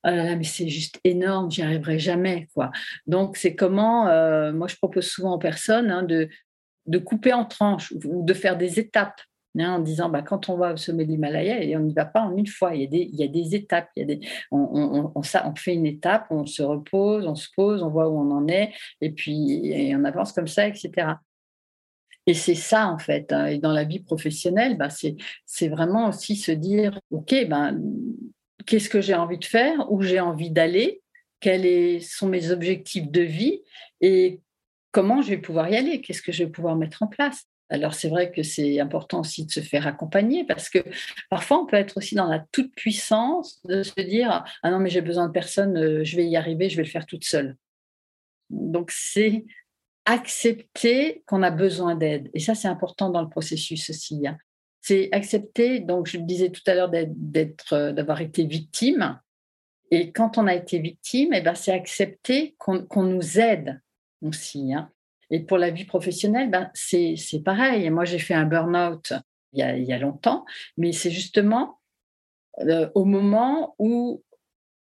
[0.04, 2.48] oh là là, mais c'est juste énorme, j'y arriverai jamais.
[2.54, 2.70] quoi.
[3.06, 6.28] Donc, c'est comment, euh, moi je propose souvent aux personnes hein, de,
[6.86, 9.20] de couper en tranches ou de faire des étapes.
[9.58, 12.20] Hein, en disant bah, quand on va au sommet de l'Himalaya, on n'y va pas
[12.20, 14.14] en une fois, il y a des, il y a des étapes, il y a
[14.14, 17.82] des, on, on, on, ça, on, fait une étape, on se repose, on se pose,
[17.82, 21.14] on voit où on en est, et puis et on avance comme ça, etc.
[22.26, 23.32] Et c'est ça, en fait.
[23.32, 23.46] Hein.
[23.46, 27.80] Et dans la vie professionnelle, bah, c'est vraiment aussi se dire, OK, ben,
[28.66, 31.02] qu'est-ce que j'ai envie de faire, où j'ai envie d'aller,
[31.40, 33.62] quels sont mes objectifs de vie
[34.00, 34.40] et
[34.90, 37.44] comment je vais pouvoir y aller, qu'est-ce que je vais pouvoir mettre en place.
[37.68, 40.78] Alors c'est vrai que c'est important aussi de se faire accompagner parce que
[41.28, 44.88] parfois on peut être aussi dans la toute puissance de se dire ah non mais
[44.88, 47.56] j'ai besoin de personne, euh, je vais y arriver, je vais le faire toute seule.
[48.50, 49.44] Donc c'est
[50.06, 52.30] accepter qu'on a besoin d'aide.
[52.32, 54.26] Et ça, c'est important dans le processus aussi.
[54.26, 54.38] Hein.
[54.80, 59.20] C'est accepter, donc je le disais tout à l'heure, d'être, euh, d'avoir été victime.
[59.90, 63.80] Et quand on a été victime, eh ben, c'est accepter qu'on, nous aide
[64.22, 64.72] aussi.
[64.72, 64.90] Hein.
[65.30, 67.90] Et pour la vie professionnelle, ben, c'est, pareil.
[67.90, 69.12] Moi, j'ai fait un burn-out
[69.52, 70.44] il y a, longtemps,
[70.76, 71.80] mais c'est justement
[72.60, 74.22] euh, au moment où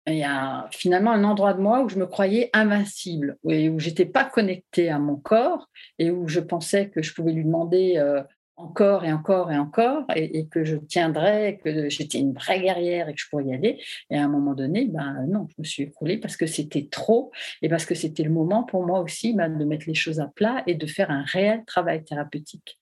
[0.07, 3.79] il y a finalement un endroit de moi où je me croyais invincible, et où
[3.79, 7.95] j'étais pas connectée à mon corps et où je pensais que je pouvais lui demander
[7.97, 8.21] euh,
[8.55, 13.13] encore et encore et encore et, que je tiendrais, que j'étais une vraie guerrière et
[13.13, 13.81] que je pourrais y aller.
[14.09, 17.31] Et à un moment donné, ben non, je me suis écroulée parce que c'était trop
[17.61, 20.27] et parce que c'était le moment pour moi aussi ben, de mettre les choses à
[20.27, 22.79] plat et de faire un réel travail thérapeutique.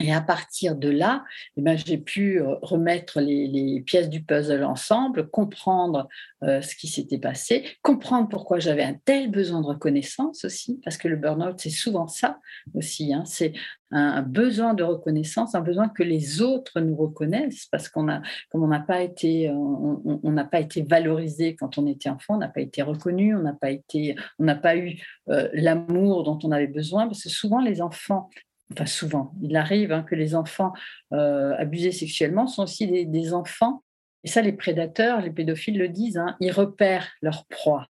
[0.00, 1.24] Et à partir de là,
[1.56, 6.08] eh ben, j'ai pu euh, remettre les, pièces du puzzle ensemble, comprendre
[6.44, 10.98] euh, ce qui s'était passé, comprendre pourquoi j'avais un tel besoin de reconnaissance aussi, parce
[10.98, 12.38] que le burn-out, c'est souvent ça
[12.74, 13.12] aussi.
[13.12, 13.24] Hein.
[13.26, 13.54] c'est
[13.90, 19.02] un, besoin de reconnaissance, un besoin que les autres nous reconnaissent, parce qu'on n'a pas
[19.02, 22.82] été, euh, on n'a pas été valorisé quand on était enfant, on n'a pas été
[22.82, 27.24] reconnu, on n'a pas été, on n'a pas eu l'amour dont on avait besoin, parce
[27.24, 28.30] que souvent les enfants
[28.72, 30.72] enfin souvent, il arrive hein, que les enfants
[31.12, 33.82] euh, abusés sexuellement sont aussi des, enfants,
[34.24, 37.86] et ça les prédateurs, les pédophiles le disent, hein, ils repèrent leur proie.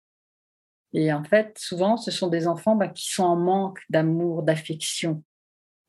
[0.92, 5.24] Et en fait, souvent, ce sont des enfants bah, qui sont en manque d'amour, d'affection.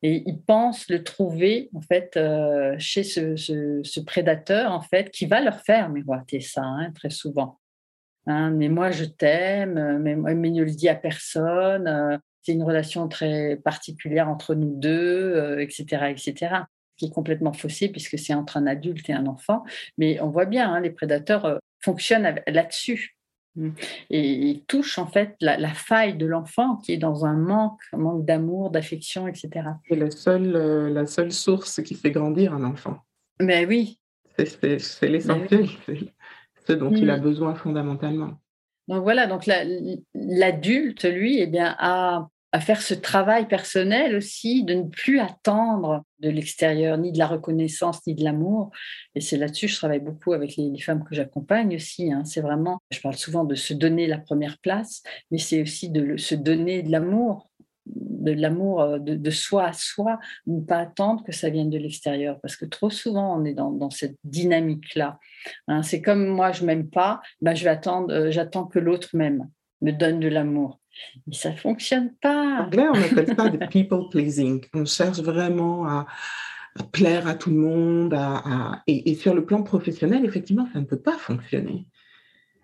[0.01, 5.41] Et ils pensent le trouver en fait euh, chez ce, prédateur en fait qui va
[5.41, 7.59] leur faire miroiter ça hein, très souvent.
[8.27, 12.19] mais moi je t'aime, mais, mais ne le dis à personne.
[12.45, 16.55] C'est une relation très particulière entre nous deux, etc., euh, etc.,
[16.95, 19.63] qui est complètement faussée puisque c'est entre un adulte et un enfant.
[19.97, 23.17] Mais on voit bien, hein, les prédateurs euh, fonctionnent là-dessus.
[23.55, 23.69] Mmh.
[24.11, 27.97] Et ils touchent en fait la, faille de l'enfant qui est dans un manque, un
[27.97, 29.49] manque d'amour, d'affection, etc.
[29.89, 32.99] C'est la seule, euh, la seule source qui fait grandir un enfant.
[33.41, 33.99] Mais oui.
[34.37, 35.97] C'est l'essentiel, c'est
[36.67, 37.21] ce dont il a mmh.
[37.21, 38.39] besoin fondamentalement.
[38.87, 39.49] Donc voilà, donc
[40.13, 46.05] l'adulte, lui, eh bien, a à faire ce travail personnel aussi, de ne plus attendre
[46.19, 48.71] de l'extérieur ni de la reconnaissance ni de l'amour.
[49.13, 52.13] Et c'est là-dessus, je travaille beaucoup avec les, femmes que j'accompagne aussi.
[52.13, 52.23] Hein.
[52.23, 56.15] C'est vraiment, je parle souvent de se donner la première place, mais c'est aussi de
[56.15, 57.51] se donner de l'amour,
[57.87, 62.39] de l'amour euh, de, soi à soi, ne pas attendre que ça vienne de l'extérieur,
[62.39, 65.19] parce que trop souvent on est dans, cette dynamique-là.
[65.67, 65.83] Hein.
[65.83, 69.49] c'est comme moi, je m'aime pas, ben je euh, j'attends que l'autre m'aime,
[69.81, 70.79] me donne de l'amour.
[71.27, 72.61] Mais ça ne fonctionne pas.
[72.61, 74.63] En anglais, on appelle ça the people pleasing.
[74.73, 76.05] On cherche vraiment à,
[76.91, 78.17] plaire à tout le monde.
[78.87, 81.87] Et, sur le plan professionnel, effectivement, ça ne peut pas fonctionner.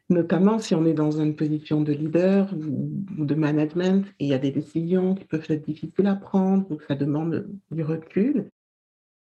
[0.10, 4.34] Notamment si on est dans une position de leader ou de management et il y
[4.34, 8.50] a des décisions qui peuvent être difficiles à prendre ou que ça demande du recul.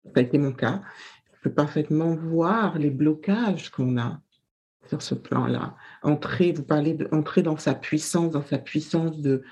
[0.05, 0.83] Ça a été mon cas.
[1.33, 4.21] Je peux parfaitement voir les blocages qu'on a
[4.87, 5.75] sur ce plan-là.
[6.03, 9.43] Entrer, vous parlez d'entrer dans sa puissance, dans sa puissance de,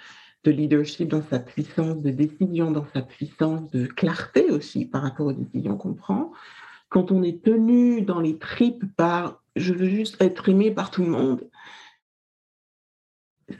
[0.43, 5.27] de leadership, dans sa puissance de décision, dans sa puissance de clarté aussi par rapport
[5.27, 6.31] aux décisions qu'on prend.
[6.89, 11.03] Quand on est tenu dans les tripes par je veux juste être aimé par tout
[11.03, 11.47] le monde,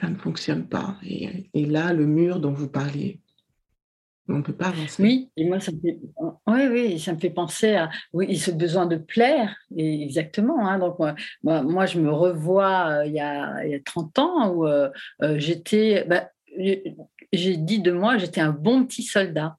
[0.01, 0.97] ça ne fonctionne pas.
[1.03, 3.21] Et, et là, le mur dont vous parliez,
[4.29, 5.03] on peut pas avancer.
[5.03, 5.99] Oui, et moi, ça me fait,
[6.47, 10.67] oui, ça me fait penser à oui, ce besoin de plaire, exactement.
[10.67, 10.79] Hein.
[10.79, 11.15] donc, moi,
[11.63, 14.89] moi, je me revois euh, il, y a, il, y a, 30 ans où euh,
[15.21, 19.57] euh, j'étais, bah, j'ai dit de moi, j'étais un bon petit soldat.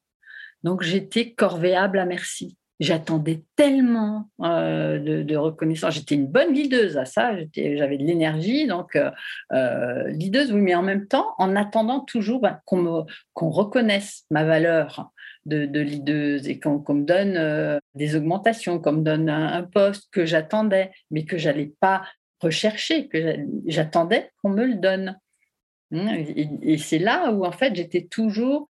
[0.62, 5.94] Donc, j'étais corvéable à merci j'attendais tellement euh, de, reconnaissance.
[5.94, 9.10] J'étais une bonne leaduse à ça, j'avais de l'énergie, donc euh,
[9.52, 15.10] euh oui, mais en même temps, en attendant toujours ben, qu'on reconnaisse ma valeur
[15.46, 20.08] de, de leaduse et qu'on me donne euh, des augmentations, qu'on me donne un, poste
[20.12, 22.04] que j'attendais, mais que j'allais pas
[22.40, 25.18] rechercher, que j'attendais qu'on me le donne.
[25.92, 28.68] Hum, et c'est là où en fait j'étais toujours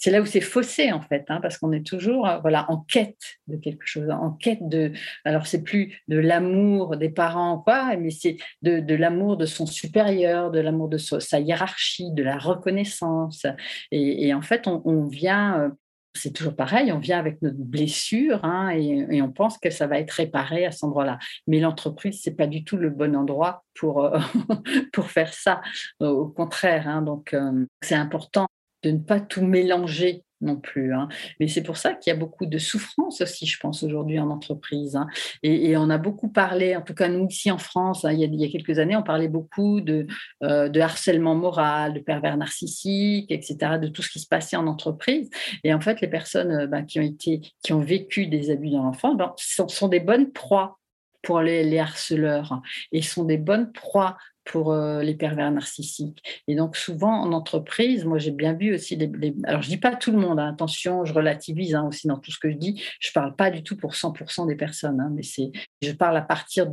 [0.00, 2.78] c'est là où c'est faussé en fait, hein, parce qu'on est toujours euh, voilà en
[2.78, 4.92] quête de quelque chose, en quête de.
[5.26, 10.50] Alors c'est plus de l'amour des parents quoi, mais c'est de, l'amour de son supérieur,
[10.50, 13.46] de l'amour de sa, hiérarchie, de la reconnaissance.
[13.92, 15.60] Et, en fait, on, vient.
[15.60, 15.68] Euh,
[16.14, 19.98] c'est toujours pareil, on vient avec notre blessure hein, et, on pense que ça va
[20.00, 21.18] être réparé à cet endroit-là.
[21.46, 24.18] Mais l'entreprise, c'est pas du tout le bon endroit pour, euh,
[24.92, 25.60] pour faire ça.
[26.00, 27.36] Au contraire, hein, donc
[27.82, 28.48] c'est important
[28.82, 30.94] de ne pas tout mélanger non plus.
[30.94, 31.08] Hein.
[31.38, 34.30] Mais c'est pour ça qu'il y a beaucoup de souffrance aussi, je pense, aujourd'hui en
[34.30, 34.96] entreprise.
[34.96, 35.06] Hein.
[35.42, 38.44] Et, on a beaucoup parlé, en tout cas nous ici en France, hein, il, y
[38.44, 40.06] a, quelques années, on parlait beaucoup de,
[40.42, 45.30] euh, harcèlement moral, de pervers narcissiques, etc., de tout ce qui se passait en entreprise.
[45.64, 48.70] Et en fait, les personnes euh, ben, qui, ont été, qui ont vécu des abus
[48.70, 50.78] dans l'enfance ben, sont, sont, des bonnes proies
[51.22, 52.62] pour les, les harceleurs
[52.92, 56.22] et sont des bonnes proies pour euh, les pervers narcissiques.
[56.48, 59.94] Et donc souvent en entreprise, moi j'ai bien vu aussi, les, alors je dis pas
[59.94, 62.82] tout le monde, hein, attention, je relativise hein, aussi dans tout ce que je dis,
[63.00, 65.50] je parle pas du tout pour 100% des personnes, hein, mais c'est,
[65.82, 66.68] je parle à partir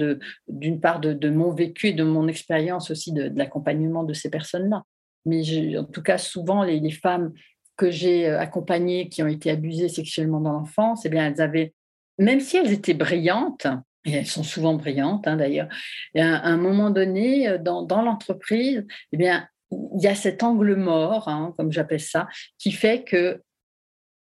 [0.48, 4.84] d'une part de, mon vécu et de mon expérience aussi de, l'accompagnement de ces personnes-là.
[5.26, 7.34] Mais en tout cas, souvent les, les femmes
[7.78, 11.74] que j'ai euh, accompagnées qui ont été abusées sexuellement dans l'enfance, eh bien elles avaient,
[12.18, 13.68] même si elles étaient brillantes,
[14.08, 15.68] et elles sont souvent brillantes hein, d'ailleurs,
[16.16, 20.76] et à, un moment donné, euh, dans, l'entreprise, eh bien, il y a cet angle
[20.76, 23.42] mort, hein, comme j'appelle ça, qui fait que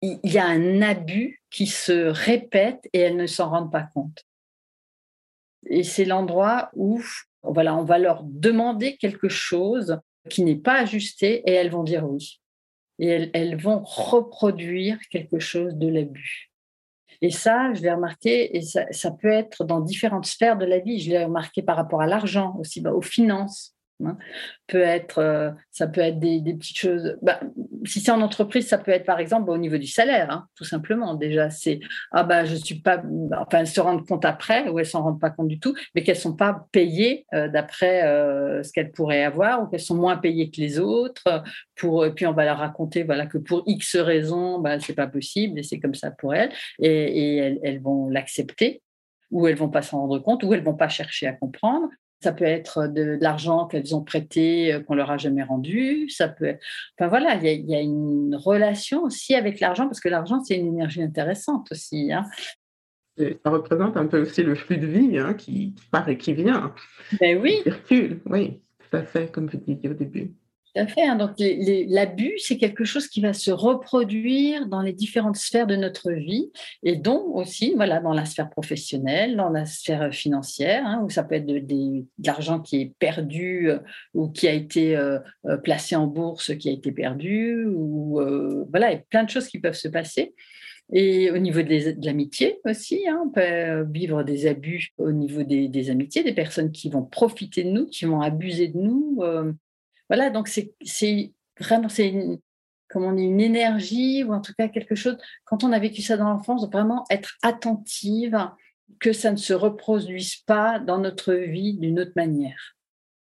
[0.03, 4.25] il y a un abus qui se répète et elles ne s'en rendent pas compte.
[5.69, 7.03] Et c'est l'endroit où
[7.43, 12.09] voilà, on va leur demander quelque chose qui n'est pas ajusté et elles vont dire
[12.09, 12.41] oui.
[12.99, 16.50] Et elles, vont reproduire quelque chose de l'abus.
[17.23, 21.01] Et ça, je l'ai remarqué, et ça, peut être dans différentes sphères de la vie.
[21.01, 23.75] Je l'ai remarqué par rapport à l'argent aussi, bah, aux finances.
[24.05, 24.17] Hein.
[24.67, 27.17] Peut être, euh, ça peut être des, petites choses.
[27.23, 27.41] Bah,
[27.85, 30.65] si c'est en entreprise, ça peut être par exemple au niveau du salaire, hein, tout
[30.65, 31.15] simplement.
[31.15, 31.81] Déjà, c'est
[32.13, 33.03] ah bah je suis pas.
[33.33, 36.03] Enfin, elles se rendent compte après ou elles s'en rendent pas compte du tout, mais
[36.03, 40.17] qu'elles sont pas payées euh, d'après euh, ce qu'elles pourraient avoir ou qu'elles sont moins
[40.17, 41.43] payées que les autres.
[41.77, 45.07] Pour et puis on va leur raconter voilà que pour X raisons, bah c'est pas
[45.07, 48.83] possible et c'est comme ça pour elles et, elles, elles vont l'accepter
[49.31, 51.89] ou elles vont pas s'en rendre compte, ou elles vont pas chercher à comprendre,
[52.23, 56.09] ça peut être de, l'argent qu'elles ont prêté, euh, qu'on leur a jamais rendu.
[56.11, 56.57] Ça peut,
[56.99, 60.69] enfin voilà, il y, a une relation aussi avec l'argent parce que l'argent c'est une
[60.69, 62.13] énergie intéressante aussi.
[62.13, 62.25] Hein.
[63.19, 66.75] Ça représente un peu aussi le flux de vie hein, qui, part et qui vient.
[67.21, 67.57] Ben oui.
[67.59, 70.35] Qui circule, oui, tout à fait, comme vous disiez au début.
[70.75, 71.03] Tout à fait.
[71.03, 71.17] Hein.
[71.17, 76.13] Donc, l'abus, c'est quelque chose qui va se reproduire dans les différentes sphères de notre
[76.13, 76.53] vie
[76.85, 81.25] et donc aussi, voilà, dans la sphère professionnelle, dans la sphère financière, hein, où ça
[81.25, 83.79] peut être de, l'argent qui est perdu euh,
[84.15, 88.21] ou qui a été euh, euh, placé en bourse, qui a été perdu, ou
[88.71, 90.35] voilà, il y a plein de choses qui peuvent se passer.
[90.93, 95.91] Et au niveau de l'amitié aussi, hein, on peut vivre des abus au niveau des,
[95.91, 99.21] amitiés, des personnes qui vont profiter de nous, qui vont abuser de nous.
[100.11, 100.75] Voilà, donc c'est
[101.59, 102.41] vraiment c'est une,
[102.97, 106.17] on dit, une énergie ou en tout cas quelque chose, quand on a vécu ça
[106.17, 108.37] dans l'enfance, vraiment être attentive
[108.99, 112.77] que ça ne se reproduise pas dans notre vie d'une autre manière.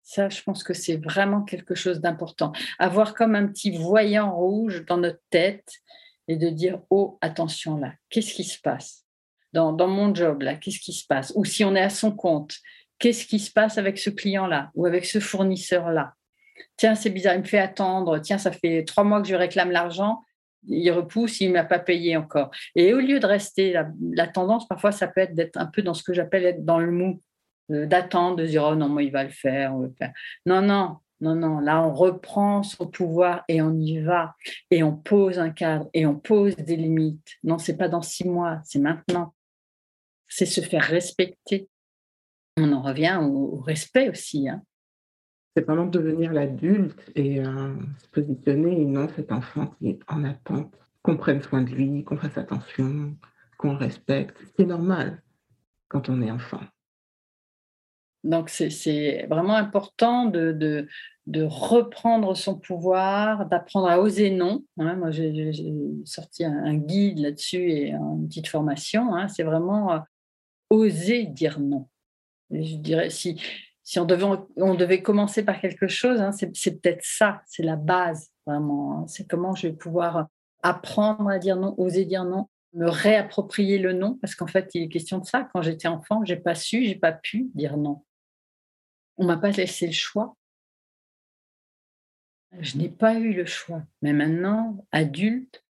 [0.03, 2.53] Ça, je pense que c'est vraiment quelque chose d'important.
[2.79, 5.69] Avoir comme un petit voyant rouge dans notre tête
[6.27, 9.05] et de dire, oh, attention là, qu'est-ce qui se passe
[9.53, 11.35] dans, dans mon job là, qu'est-ce qui se passe?
[11.37, 12.57] Ou si on est à son compte,
[12.99, 16.15] qu'est-ce qui se passe avec ce client-là ou avec ce fournisseur-là
[16.77, 18.19] Tiens, c'est bizarre, il me fait attendre.
[18.19, 20.25] Tiens, ça fait trois mois que je réclame l'argent.
[20.69, 22.51] Il repousse, il ne m'a pas payé encore.
[22.77, 25.95] Et au lieu de rester, la, tendance, parfois, ça peut être d'être un peu dans
[25.95, 27.21] ce que j'appelle être dans le mou,
[27.69, 30.13] d'attendre, de dire, oh non, moi, il va le faire, le faire.
[30.47, 31.61] Non, non, non, non.
[31.61, 34.35] Là, on reprend son pouvoir et on y va.
[34.71, 37.37] Et on pose un cadre et on pose des limites.
[37.45, 39.33] Non, c'est pas dans six mois, c'est maintenant.
[40.29, 41.69] C'est se faire respecter.
[42.57, 44.49] On en revient au, respect aussi.
[44.49, 44.63] Hein.
[45.55, 50.25] C'est vraiment devenir l'adulte et euh, se positionner et non cet enfant qui est en
[50.25, 53.15] attente, qu'on prenne soin de lui, qu'on fasse attention,
[53.59, 54.37] qu'on respecte.
[54.57, 55.23] C'est normal
[55.89, 56.61] quand on est enfant.
[58.25, 60.87] Donc c'est vraiment important de,
[61.27, 64.65] de, reprendre son pouvoir, d'apprendre à oser non.
[64.79, 64.95] Hein.
[64.95, 65.51] moi, j'ai
[66.05, 69.15] sorti un, guide là-dessus et une petite formation.
[69.15, 69.27] Hein.
[69.29, 69.99] c'est vraiment euh,
[70.71, 71.89] oser dire non.
[72.51, 73.43] je dirais, si,
[73.85, 78.99] si on devait, commencer par quelque chose, hein, c'est peut-être ça, c'est la base vraiment.
[78.99, 79.07] Hein.
[79.09, 80.29] C'est comment je vais pouvoir
[80.63, 84.85] apprendre à dire non, oser dire non, me réapproprier le non, parce qu'en fait, il
[84.85, 85.49] est question de ça.
[85.53, 88.05] Quand j'étais enfant, j'ai pas su, j'ai pas pu dire non.
[89.17, 90.37] On m'a pas laissé le choix.
[92.61, 93.83] Je n'ai pas eu le choix.
[94.01, 95.65] Mais maintenant, adulte,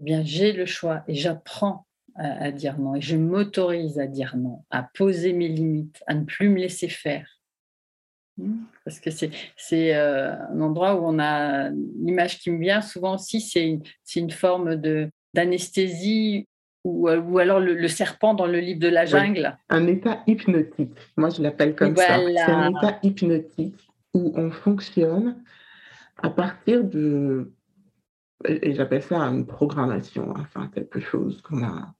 [0.00, 4.36] eh bien j'ai le choix et j'apprends à, dire non et je m'autorise à dire
[4.36, 7.33] non, à poser mes limites, à ne plus me laisser faire.
[8.84, 13.40] Parce que c'est euh, un endroit où on a l'image qui me vient souvent aussi,
[13.40, 13.82] c'est une,
[14.16, 14.80] une forme
[15.34, 16.46] d'anesthésie
[16.84, 19.56] ou, ou, alors le, serpent dans le livre de la jungle.
[19.70, 20.98] un état hypnotique.
[21.16, 22.18] Moi, je l'appelle comme ça.
[22.18, 25.42] C'est un état hypnotique où on fonctionne
[26.22, 27.52] à partir de.
[28.46, 31.94] Et j'appelle ça une programmation, enfin quelque chose qu'on a,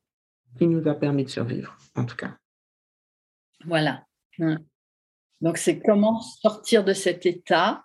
[0.58, 2.36] qui nous a permis de survivre, en tout cas.
[3.64, 4.04] Voilà.
[4.38, 4.56] Mmh.
[5.44, 7.84] Donc, c'est comment sortir de cet état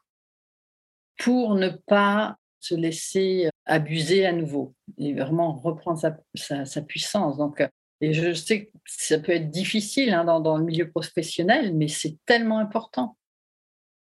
[1.17, 5.99] pour ne pas se laisser euh, abuser à nouveau et vraiment reprendre
[6.35, 7.35] sa, puissance.
[7.35, 7.67] Donc, euh,
[7.99, 12.17] et je sais que ça peut être difficile hein, dans, le milieu professionnel, mais c'est
[12.25, 13.17] tellement important,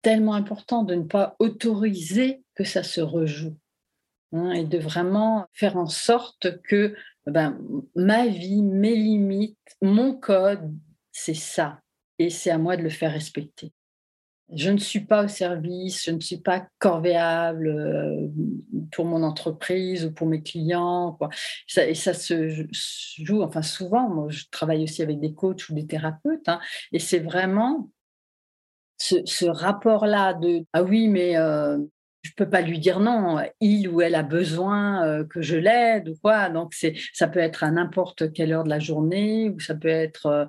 [0.02, 3.56] tellement important de ne pas autoriser que ça se rejoue
[4.34, 7.58] hein, et de vraiment faire en sorte que ben,
[7.94, 10.70] ma vie, mes limites, mon code,
[11.12, 11.80] c'est ça
[12.18, 13.72] et c'est à moi de le faire respecter.
[14.54, 18.28] Je ne suis pas au service, je ne suis pas corvéable euh,
[18.92, 21.16] pour mon entreprise ou pour mes clients.
[21.18, 21.28] Quoi.
[21.76, 25.86] et ça se joue, enfin souvent, moi je travaille aussi avec des coachs ou des
[25.86, 26.60] thérapeutes, hein,
[26.92, 27.90] et c'est vraiment
[28.98, 31.78] ce, rapport-là de ah oui, mais euh,
[32.22, 33.38] je peux pas lui dire non.
[33.60, 36.48] Il ou elle a besoin euh, que je l'aide ou quoi.
[36.50, 36.74] Donc
[37.12, 40.44] ça peut être à n'importe quelle heure de la journée ou ça peut être euh,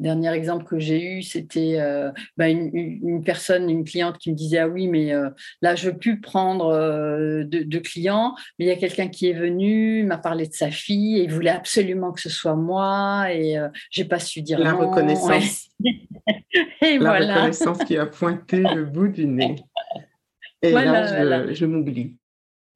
[0.00, 4.56] Dernier exemple que j'ai eu, c'était euh, bah, une, personne, une cliente qui me disait
[4.56, 5.28] ah oui, mais euh,
[5.60, 10.02] là je plus prendre euh, de, clients, mais il y a quelqu'un qui est venu,
[10.04, 13.56] m'a parlé de sa fille et il voulait absolument que ce soit moi et
[13.90, 15.68] j'ai pas su dire la reconnaissance.
[15.84, 19.56] et la reconnaissance qui a pointé le bout du nez.
[20.62, 22.16] Et là, je, je m'oublie.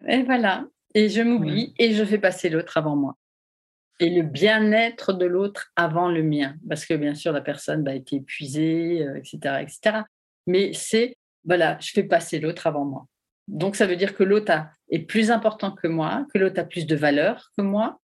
[0.06, 0.66] Et voilà.
[0.94, 3.16] Et je m'oublie et je fais passer l'autre avant moi
[4.00, 7.94] et le bien-être de l'autre avant le mien, parce que bien sûr la personne va
[7.94, 9.98] être épuisée, etc., euh, etc.
[10.46, 13.06] Mais c'est voilà, je fais passer l'autre avant moi.
[13.48, 14.52] Donc ça veut dire que l'autre
[14.88, 18.00] est plus important que moi, que l'autre a plus de valeur que moi,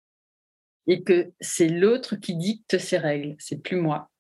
[0.87, 4.11] et que c'est l'autre qui dicte ses règles, c'est plus moi.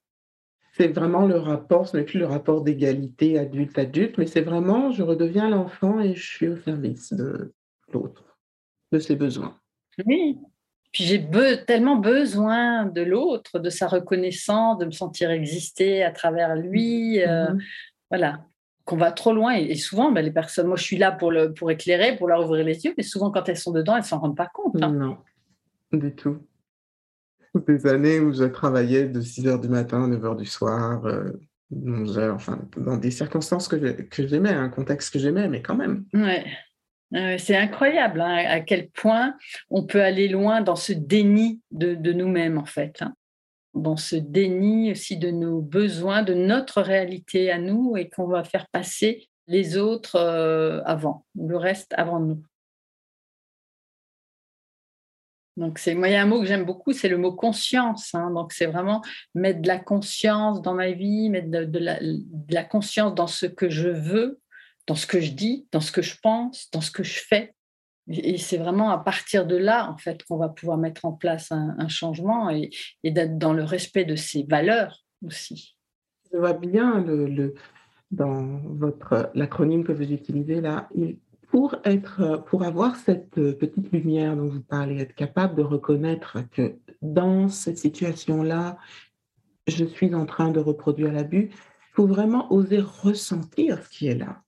[0.72, 5.02] C'est vraiment le rapport, ce n'est plus le rapport d'égalité adulte-adulte, mais c'est vraiment je
[5.02, 7.54] redeviens l'enfant et je suis au service de
[7.92, 8.38] l'autre,
[8.92, 9.58] de ses besoins.
[10.04, 10.38] Oui,
[10.96, 11.28] puis j'ai
[11.66, 17.22] tellement besoin de l'autre, de sa reconnaissance, de me sentir exister à travers lui.
[17.22, 17.60] Euh, mhm.
[18.10, 18.46] Voilà,
[18.86, 19.52] qu'on va trop loin.
[19.56, 22.42] Et, souvent, ben, les personnes, moi je suis là pour, le, pour éclairer, pour leur
[22.46, 24.82] ouvrir les yeux, mais souvent quand elles sont dedans, elles ne s'en rendent pas compte.
[24.82, 24.90] Hein.
[24.90, 25.18] Non,
[25.92, 26.38] du tout.
[27.68, 31.04] Des années où je travaillais de 6 h du matin à 9 h du soir,
[31.04, 31.30] euh,
[32.32, 36.06] enfin, dans des circonstances que j'aimais, un contexte que j'aimais, mais quand même.
[36.14, 36.46] Ouais.
[37.14, 39.36] Ah c'est incroyable hein, à quel point
[39.70, 43.00] on peut aller loin dans ce déni de, nous-mêmes, en fait.
[43.00, 43.14] Hein.
[43.74, 48.42] Dans ce déni aussi de nos besoins, de notre réalité à nous et qu'on va
[48.42, 52.42] faire passer les autres euh, avant, le reste avant nous.
[55.56, 58.14] Donc, c'est, moi, il y a un mot que j'aime beaucoup, c'est le mot conscience.
[58.14, 58.30] Hein.
[58.30, 59.00] Donc, c'est vraiment
[59.34, 61.78] mettre de la conscience dans ma vie, mettre de,
[62.50, 64.40] la, conscience dans ce que je veux,
[64.86, 67.54] dans ce que je dis, dans ce que je pense, dans ce que je fais.
[68.08, 71.50] Et c'est vraiment à partir de là, en fait, qu'on va pouvoir mettre en place
[71.50, 72.70] un, changement et,
[73.04, 75.76] d'être dans le respect de ses valeurs aussi.
[76.32, 77.54] Je vois bien le,
[78.12, 80.88] dans votre l'acronyme que vous utilisez là.
[81.48, 86.76] Pour, être, pour avoir cette petite lumière dont vous parlez, être capable de reconnaître que
[87.02, 88.76] dans cette situation-là,
[89.66, 94.14] je suis en train de reproduire l'abus, il faut vraiment oser ressentir ce qui est
[94.14, 94.42] là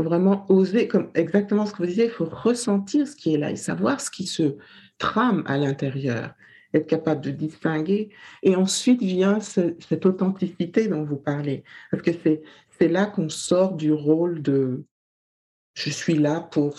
[0.00, 3.38] faut vraiment oser, comme exactement ce que vous disiez, il faut ressentir ce qui est
[3.38, 4.56] là et savoir ce qui se
[4.96, 6.32] trame à l'intérieur,
[6.72, 8.08] être capable de distinguer.
[8.42, 13.92] Et ensuite vient cette authenticité dont vous parlez, parce que c'est là qu'on sort du
[13.92, 14.84] rôle de
[15.74, 16.76] je suis là pour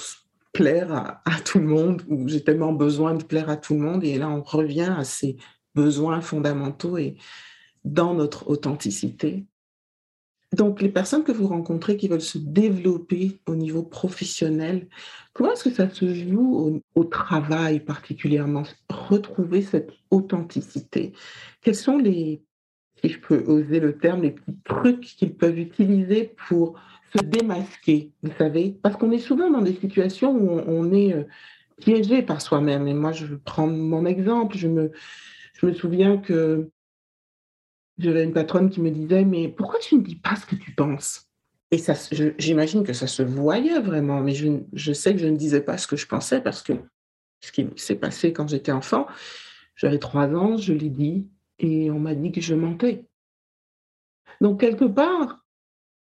[0.52, 3.82] plaire à, à tout le monde, ou j'ai tellement besoin de plaire à tout le
[3.82, 5.38] monde, et là on revient à ces
[5.76, 7.18] besoins fondamentaux et
[7.84, 9.46] dans notre authenticité,
[10.54, 14.90] donc, les personnes que vous rencontrez qui veulent se développer au niveau professionnel,
[15.34, 18.64] comment est-ce que ça se joue au, travail particulièrement?
[18.90, 21.14] Retrouver cette authenticité.
[21.62, 22.44] Quels sont les,
[23.02, 26.78] si je peux oser le terme, les petits trucs qu'ils peuvent utiliser pour
[27.16, 28.78] se démasquer, vous savez?
[28.82, 31.24] Parce qu'on est souvent dans des situations où on, est euh,
[31.78, 32.90] piégé par soi-même.
[32.90, 34.58] Et moi, je vais prendre mon exemple.
[34.58, 34.92] Je me,
[35.54, 36.70] je me souviens que
[38.02, 40.72] j'avais une patronne qui me disait, mais pourquoi tu ne dis pas ce que tu
[40.72, 41.28] penses?
[41.72, 41.94] Et ça,
[42.38, 45.78] j'imagine que ça se voyait vraiment, mais je, je, sais que je ne disais pas
[45.78, 46.74] ce que je pensais parce que
[47.40, 49.08] ce qui s'est passé quand j'étais enfant,
[49.76, 51.28] j'avais trois ans, je l'ai dit,
[51.60, 53.06] et on m'a dit que je mentais.
[54.42, 55.46] Donc, quelque part,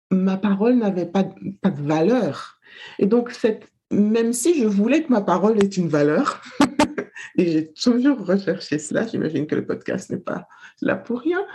[0.09, 1.25] ma parole n'avait pas,
[1.61, 2.59] pas de valeur.
[2.99, 6.41] Et donc, cette, même si je voulais que ma parole ait une valeur,
[7.37, 10.47] et j'ai toujours recherché cela, j'imagine que le podcast n'est pas
[10.81, 11.45] là pour rien,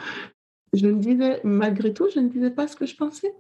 [0.72, 3.32] je ne disais, malgré tout, je ne disais pas ce que je pensais.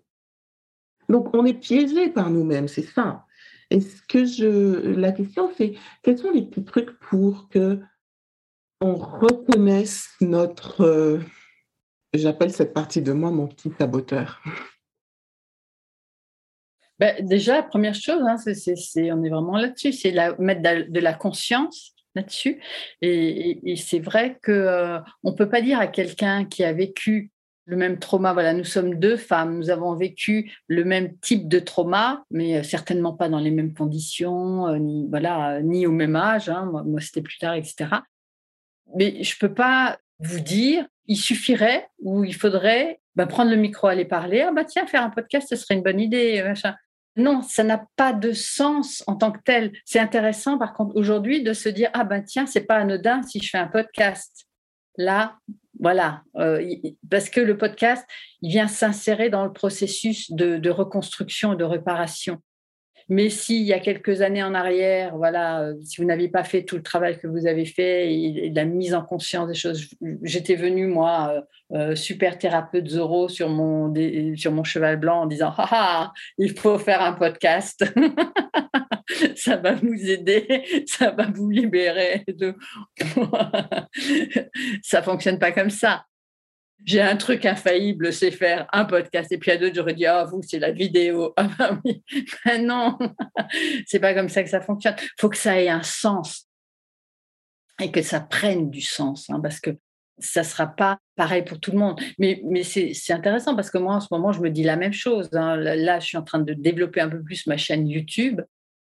[1.08, 3.26] Donc, on est piégé par nous-mêmes, c'est ça.
[3.70, 7.80] Et ce que je, la question, c'est quels sont les petits trucs pour que
[8.80, 11.20] on reconnaisse notre, euh,
[12.12, 14.42] j'appelle cette partie de moi mon petit saboteur.
[16.98, 22.60] Ben, déjà, première chose, hein, on est vraiment là-dessus, c'est mettre de la conscience là-dessus.
[23.02, 27.30] Et, c'est vrai qu'on euh, ne peut pas dire à quelqu'un qui a vécu
[27.68, 31.58] le même trauma, voilà, nous sommes deux femmes, nous avons vécu le même type de
[31.58, 36.14] trauma, mais euh, certainement pas dans les mêmes conditions, euh, ni, voilà, ni au même
[36.14, 36.70] âge, hein.
[36.86, 37.86] moi, c'était plus tard, etc.
[38.94, 43.56] Mais je ne peux pas vous dire, il suffirait ou il faudrait bah, prendre le
[43.56, 46.74] micro, aller parler, ah bah tiens, faire un podcast, ce serait une bonne idée, machin.
[47.16, 49.72] Non, ça n'a pas de sens en tant que tel.
[49.84, 53.40] C'est intéressant, par contre, aujourd'hui, de se dire ah ben tiens, c'est pas anodin si
[53.40, 54.46] je fais un podcast.
[54.98, 55.38] Là,
[55.78, 56.74] voilà, euh,
[57.10, 58.06] parce que le podcast,
[58.40, 62.40] il vient s'insérer dans le processus de, reconstruction et de réparation.
[63.08, 66.64] Mais s'il y a quelques années en arrière, voilà, euh, si vous n'aviez pas fait
[66.64, 69.88] tout le travail que vous avez fait et, la mise en conscience des choses,
[70.22, 71.40] j'étais venue, moi, euh,
[71.76, 73.94] euh, super thérapeute Zoro sur mon,
[74.36, 77.84] sur mon cheval blanc en disant ah, ah, il faut faire un podcast.
[79.36, 82.24] ça va vous aider, ça va vous libérer.
[82.26, 82.54] De...
[84.82, 86.04] ça fonctionne pas comme ça
[86.84, 89.32] j'ai un truc infaillible, c'est faire un podcast.
[89.32, 91.34] Et puis à d'autres, j'aurais dit, ah, vous, c'est la vidéo.
[91.36, 92.02] Ah ben oui,
[92.44, 92.98] ben non,
[93.86, 94.94] c'est pas comme ça que ça fonctionne.
[94.98, 96.48] Il faut que ça ait un sens
[97.80, 99.70] et que ça prenne du sens, hein, parce que
[100.18, 102.00] ça sera pas pareil pour tout le monde.
[102.18, 104.92] Mais, mais c'est intéressant parce que moi, en ce moment, je me dis la même
[104.92, 105.28] chose.
[105.32, 105.56] Hein.
[105.56, 108.40] Là, je suis en train de développer un peu plus ma chaîne YouTube.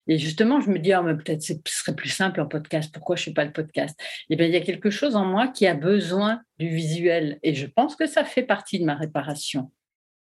[0.06, 2.92] Et justement, je me dis, ah, peut-être ce serait plus simple en podcast.
[2.92, 3.98] Pourquoi je ne fais pas le podcast?
[4.30, 7.38] Eh bien, il y a quelque chose en moi qui a besoin du visuel.
[7.42, 9.70] Et je pense que ça fait partie de ma réparation,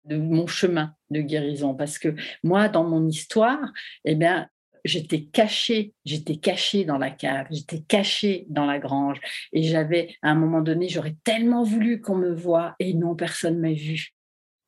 [0.05, 1.74] de mon chemin de guérison.
[1.74, 3.72] Parce que moi, dans mon histoire,
[4.05, 4.47] eh bien,
[4.84, 9.19] j'étais cachée, j'étais cachée dans la cave, j'étais cachée dans la grange.
[9.53, 13.55] Et j'avais, à un moment donné, j'aurais tellement voulu qu'on me voie et non, personne
[13.55, 14.09] ne m'a vu.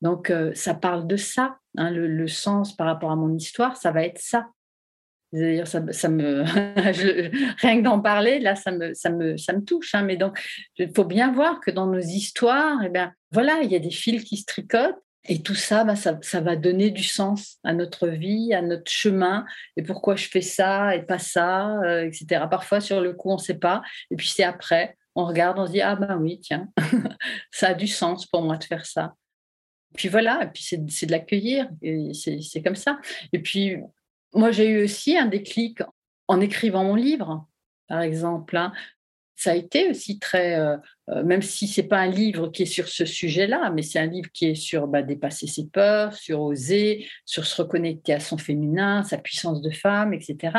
[0.01, 1.57] Donc, euh, ça parle de ça.
[1.77, 4.47] Hein, le, sens par rapport à mon histoire, ça va être ça.
[5.33, 6.43] D'ailleurs, ça, ça, me,
[7.61, 9.95] rien que d'en parler, là, ça me, ça me, ça me touche.
[9.95, 10.03] Hein.
[10.03, 10.39] Mais donc,
[10.77, 13.91] il faut bien voir que dans nos histoires, eh bien, voilà, il y a des
[13.91, 14.95] fils qui se tricotent.
[15.25, 18.91] Et tout ça, bah, ça, ça, va donner du sens à notre vie, à notre
[18.91, 19.45] chemin,
[19.77, 22.43] et pourquoi je fais ça et pas ça, euh, etc.
[22.51, 23.81] Parfois, sur le coup, on ne sait pas.
[24.11, 26.67] Et puis, c'est après, on regarde, on se dit, ah ben oui, tiens,
[27.51, 29.15] ça a du sens pour moi de faire ça.
[29.95, 31.69] Puis voilà, puis c'est de l'accueillir,
[32.13, 32.99] c'est comme ça.
[33.31, 33.77] Et puis,
[34.33, 35.79] moi, j'ai eu aussi un déclic
[36.27, 37.47] en écrivant mon livre,
[37.87, 38.57] par exemple.
[38.57, 38.73] Hein.
[39.35, 40.77] Ça a été aussi très, euh,
[41.09, 44.05] euh, même si c'est pas un livre qui est sur ce sujet-là, mais c'est un
[44.05, 48.37] livre qui est sur bah, dépasser ses peurs, sur oser, sur se reconnecter à son
[48.37, 50.57] féminin, sa puissance de femme, etc.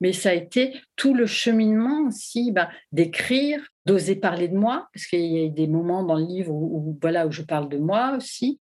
[0.00, 5.06] Mais ça a été tout le cheminement aussi bah, d'écrire, d'oser parler de moi, parce
[5.06, 6.52] qu'il y a des moments dans le livre
[7.00, 8.60] voilà où je parle de moi aussi,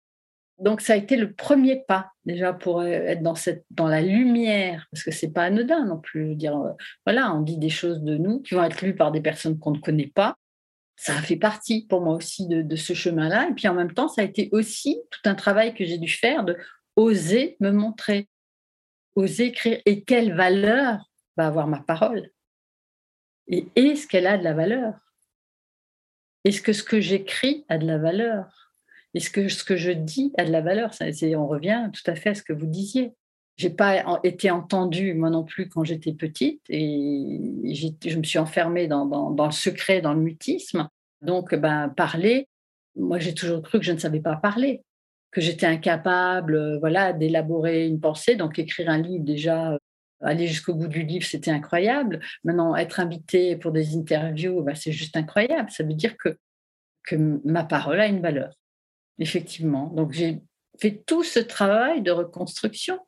[0.58, 4.02] donc ça a été le premier pas déjà pour euh, être dans cette dans la
[4.02, 6.72] lumière parce que c'est pas anodin non plus dire euh,
[7.06, 9.72] voilà on dit des choses de nous qui vont être lues par des personnes qu'on
[9.72, 10.36] ne connaît pas.
[10.98, 13.94] Ça a fait partie pour moi aussi de, ce chemin là et puis en même
[13.94, 16.58] temps ça a été aussi tout un travail que j'ai dû faire de
[16.96, 18.30] oser me montrer
[19.16, 19.82] oser écrire.
[19.86, 22.30] Et quelle valeur va avoir ma parole?
[23.48, 24.94] Et est-ce qu'elle a de la valeur?
[26.44, 28.65] Est-ce que ce que j'écris a de la valeur?
[29.16, 32.32] Est-ce que ce que je dis a de la valeur On revient tout à fait
[32.32, 33.14] à ce que vous disiez.
[33.56, 38.88] J'ai pas été entendue moi non plus quand j'étais petite et je me suis enfermée
[38.88, 40.90] dans, le secret, dans le mutisme.
[41.22, 42.50] Donc, ben, parler,
[42.98, 44.84] moi j'ai toujours cru que je ne savais pas parler,
[45.32, 48.36] que j'étais incapable euh, voilà, d'élaborer une pensée.
[48.36, 49.78] Donc, écrire un livre, déjà, euh,
[50.20, 52.20] aller jusqu'au bout du livre, c'était incroyable.
[52.44, 55.72] Maintenant, être invité pour des interviews, ben, c'est juste incroyable.
[55.72, 56.38] Ça veut dire que,
[57.04, 58.54] que ma parole a une valeur
[59.20, 59.88] effectivement.
[59.88, 60.42] Donc j'ai
[60.80, 63.00] fait tout ce travail de reconstruction.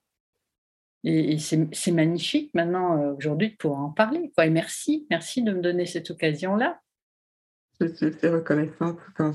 [1.03, 4.31] Et, c'est magnifique maintenant, euh, aujourd'hui, de pouvoir en parler.
[4.35, 4.47] Quoi.
[4.47, 6.81] Et merci, merci de me donner cette occasion-là.
[7.79, 9.31] Je suis très reconnaissante quand,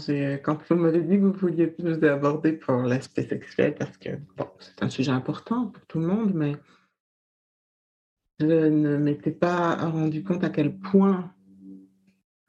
[0.69, 4.11] vous m'avez dit que vous vouliez plus aborder pour l'aspect sexuel, parce que
[4.59, 6.57] c'est un sujet important pour tout le monde, mais
[8.41, 11.33] je ne m'étais pas rendu compte à quel point,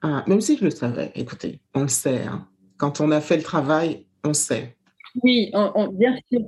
[0.02, 3.36] ah, même si je le savais, écoutez, on le sait, hein, quand on a fait
[3.36, 4.76] le travail, on sait.
[5.22, 6.40] Oui, on, bien sûr,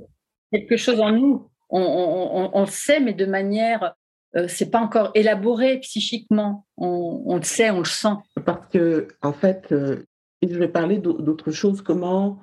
[0.51, 3.95] quelque chose en nous, on, sait, mais de manière,
[4.35, 6.65] euh, c'est pas encore élaboré psychiquement.
[6.75, 8.15] On, le sait, on le sent.
[8.45, 10.05] Parce que, en fait, euh,
[10.41, 12.39] je vais parler d'autre chose, comment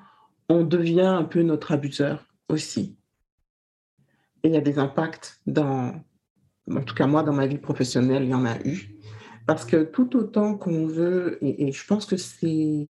[0.49, 2.97] on devient un peu notre abuseur aussi.
[4.43, 5.95] Et il y a des impacts dans,
[6.71, 8.97] en tout cas moi, dans ma vie professionnelle, il y en a eu.
[9.47, 12.89] Parce que tout autant qu'on veut, et je pense que c'est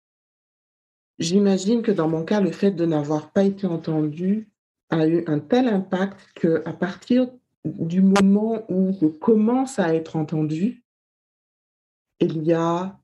[1.20, 4.50] J'imagine que dans mon cas, le fait de n'avoir pas été entendu
[4.90, 7.28] a eu un tel impact qu'à partir
[7.66, 10.84] du moment où je commence à être entendu,
[12.20, 13.00] il y a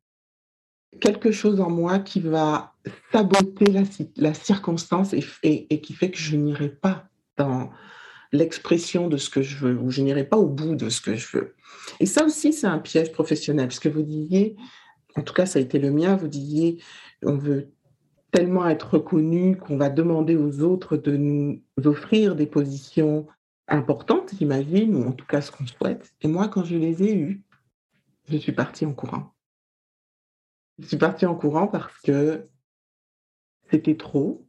[1.02, 2.74] quelque chose en moi qui va
[3.12, 3.72] saboter
[4.16, 7.08] la, circonstance et, qui fait que je n'irai pas
[7.38, 7.70] dans
[8.32, 11.16] l'expression de ce que je veux ou je n'irai pas au bout de ce que
[11.16, 11.56] je veux.
[12.00, 14.56] Et ça aussi, c'est un piège professionnel, parce que vous disiez,
[15.16, 16.82] en tout cas, ça a été le mien, vous disiez,
[17.24, 17.72] on veut
[18.32, 23.28] tellement être reconnu qu'on va demander aux autres de nous offrir des positions
[23.68, 26.14] importantes, j'imagine, ou en tout cas ce qu'on souhaite.
[26.22, 27.44] Et moi, quand je les ai eues,
[28.28, 29.34] je suis partie en courant.
[30.80, 32.48] Je suis partie en courant parce que
[33.70, 34.48] c'était trop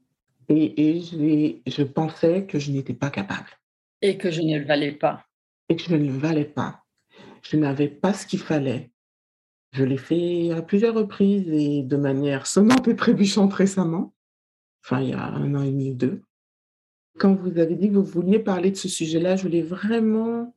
[0.49, 3.49] et, et je pensais que je n'étais pas capable.
[4.03, 5.27] Et que je ne le valais pas.
[5.69, 6.85] Et que je ne le valais pas.
[7.43, 8.91] Je n'avais pas ce qu'il fallait.
[9.73, 14.13] Je l'ai fait à plusieurs reprises et de manière sonnante et trébuchante récemment,
[14.85, 16.23] enfin il y a un an et demi ou deux.
[17.19, 20.55] Quand vous avez dit que vous vouliez parler de ce sujet-là, je voulais vraiment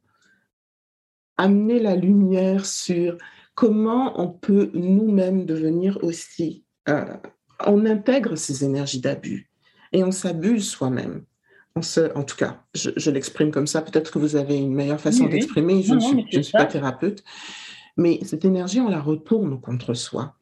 [1.37, 3.17] amener la lumière sur
[3.55, 7.05] comment on peut nous-mêmes devenir aussi, euh,
[7.65, 9.49] on intègre ces énergies d'abus
[9.91, 11.23] et on s'abuse soi-même.
[11.75, 13.81] en tout cas, je, l'exprime comme ça.
[13.81, 15.81] Peut-être que vous avez une meilleure façon d'exprimer.
[15.83, 17.23] Je, ne suis pas thérapeute.
[17.97, 20.35] Mais cette énergie, on la retourne contre soi.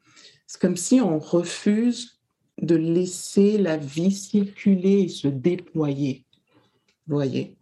[0.48, 2.20] C'est comme si on refuse
[2.62, 6.26] de laisser la vie circuler et se déployer.
[7.08, 7.58] Vous voyez?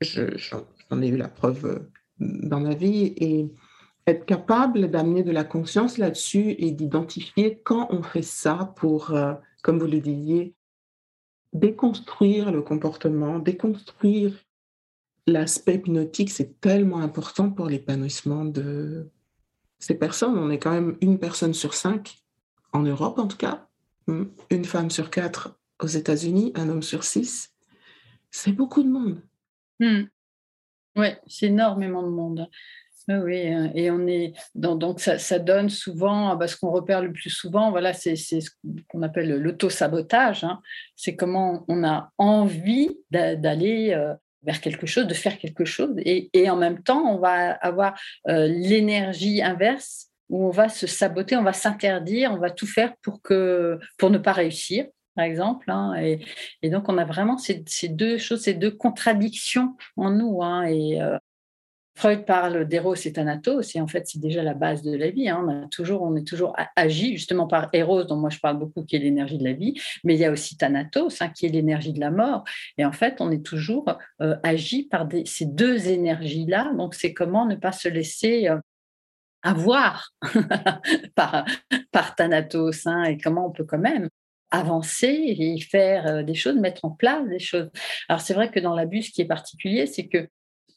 [0.00, 1.78] J'en ai eu la preuve euh,
[2.20, 3.50] dans ma vie et
[4.06, 9.34] être capable d'amener de la conscience là-dessus et d'identifier quand on fait ça pour, euh,
[9.62, 10.54] comme vous le disiez,
[11.52, 14.34] déconstruire le comportement, déconstruire
[15.26, 19.08] l'aspect hypnotique, c'est tellement important pour l'épanouissement de
[19.78, 20.38] ces personnes.
[20.38, 22.22] On est quand même une personne sur cinq,
[22.72, 23.66] en Europe en tout cas,
[24.06, 27.52] hmm, une femme sur quatre aux États-Unis, un homme sur six.
[28.30, 29.22] C'est beaucoup de monde.
[29.80, 30.04] Hmm.
[30.96, 32.48] Oui, c'est énormément de monde.
[33.08, 37.70] Oui, euh, et on est donc ça, donne souvent, parce qu'on repère le plus souvent,
[37.70, 38.50] voilà, c'est ce
[38.88, 40.44] qu'on appelle l'auto-sabotage.
[40.44, 40.60] Hein.
[40.94, 46.50] C'est comment on a envie d'aller euh, vers quelque chose, de faire quelque chose, et,
[46.50, 51.42] en même temps, on va avoir euh, l'énergie inverse où on va se saboter, on
[51.42, 55.70] va s'interdire, on va tout faire pour que pour ne pas réussir, par exemple.
[55.70, 55.94] Hein,
[56.62, 60.42] et, donc, on a vraiment ces, deux choses, ces deux contradictions en nous.
[60.42, 60.98] Hein, et
[61.94, 65.28] Freud parle d'Eros et Thanatos, et en fait, c'est déjà la base de la vie.
[65.28, 65.44] Hein.
[65.46, 68.82] On, a toujours, on est toujours agi justement par Eros, dont moi je parle beaucoup,
[68.84, 71.50] qui est l'énergie de la vie, mais il y a aussi Thanatos, hein, qui est
[71.50, 72.44] l'énergie de la mort.
[72.78, 73.84] Et en fait, on est toujours
[74.22, 76.72] euh, agi par ces deux énergies-là.
[76.76, 78.58] Donc, c'est comment ne pas se laisser euh,
[79.42, 80.12] avoir
[81.14, 81.44] par,
[81.90, 84.08] par Thanatos, hein, et comment on peut quand même
[84.50, 87.70] avancer et faire euh, des choses, mettre en place des choses.
[88.08, 90.28] Alors, c'est vrai que dans l'abus, ce qui est particulier, c'est que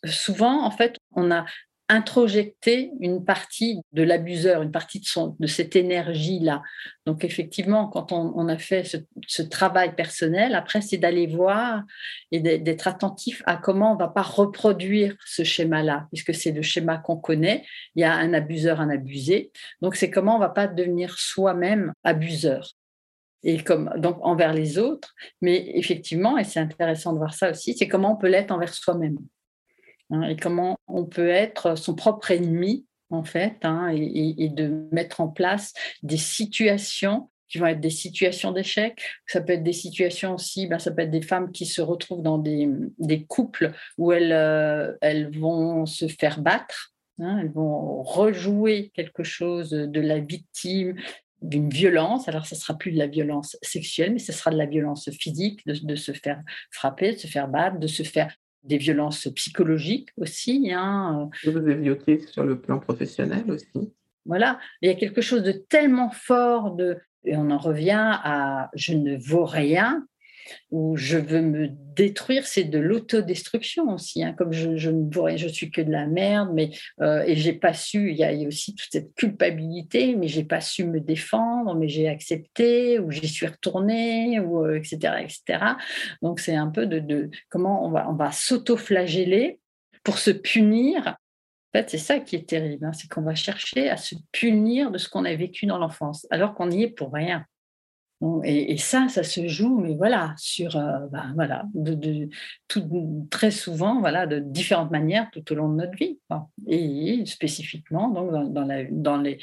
[0.05, 1.45] souvent, en fait, on a
[1.87, 6.63] introjecté une partie de l'abuseur, une partie de, son, de cette énergie-là.
[7.05, 8.83] Donc effectivement, quand on, a fait
[9.27, 11.83] ce, travail personnel, après, c'est d'aller voir
[12.31, 16.63] et d'être attentif à comment on ne va pas reproduire ce schéma-là, puisque c'est le
[16.63, 17.63] schéma qu'on connaît.
[17.95, 19.51] Il y a un abuseur, un abusé.
[19.81, 22.71] Donc c'est comment on ne va pas devenir soi-même abuseur
[23.47, 27.77] et comme donc envers les autres, mais effectivement, et c'est intéressant de voir ça aussi,
[27.77, 29.19] c'est comment on peut l'être envers soi-même.
[30.11, 35.21] Hein, et comment on peut être son propre ennemi, en fait, hein, et, de mettre
[35.21, 38.99] en place des situations qui vont être des situations d'échec.
[39.27, 42.23] Ça peut être des situations aussi, ben, ça peut être des femmes qui se retrouvent
[42.23, 46.93] dans des, couples où elles, euh, elles vont se faire battre.
[47.19, 50.95] Hein, elles vont rejouer quelque chose de la victime,
[51.41, 52.27] d'une violence.
[52.27, 55.65] Alors, ce sera plus de la violence sexuelle, mais ce sera de la violence physique,
[55.65, 56.41] de, se faire
[56.71, 58.35] frapper, de se faire battre, de se faire
[58.65, 60.71] des violences psychologiques aussi.
[60.73, 61.29] Hein.
[61.45, 63.93] Vous avez sur le plan professionnel aussi.
[64.25, 68.71] Voilà, il y a quelque chose de tellement fort de, et on en revient à
[68.73, 70.05] je ne vaux rien,
[70.71, 74.23] où je veux me détruire, c'est de l'autodestruction aussi.
[74.23, 74.33] Hein.
[74.37, 76.71] Comme je, ne vois, je suis que de la merde, mais
[77.01, 78.11] euh, et j'ai pas su.
[78.11, 82.07] Il y, a, aussi toute cette culpabilité, mais j'ai pas su me défendre, mais j'ai
[82.07, 85.65] accepté ou j'y suis retournée ou etc euh, etc.
[86.21, 89.59] Donc c'est un peu de, comment on va on va s'auto-flageller
[90.03, 91.15] pour se punir
[91.75, 92.93] en fait, c'est ça qui est terrible, hein.
[92.93, 96.53] c'est qu'on va chercher à se punir de ce qu'on a vécu dans l'enfance, alors
[96.53, 97.45] qu'on y est pour rien.
[98.43, 102.29] Et, ça, ça se joue, mais voilà, sur, euh, ben voilà, de,
[103.29, 106.19] très souvent, voilà, de différentes manières tout au long de notre vie.
[106.67, 109.37] Et spécifiquement, donc dans, les,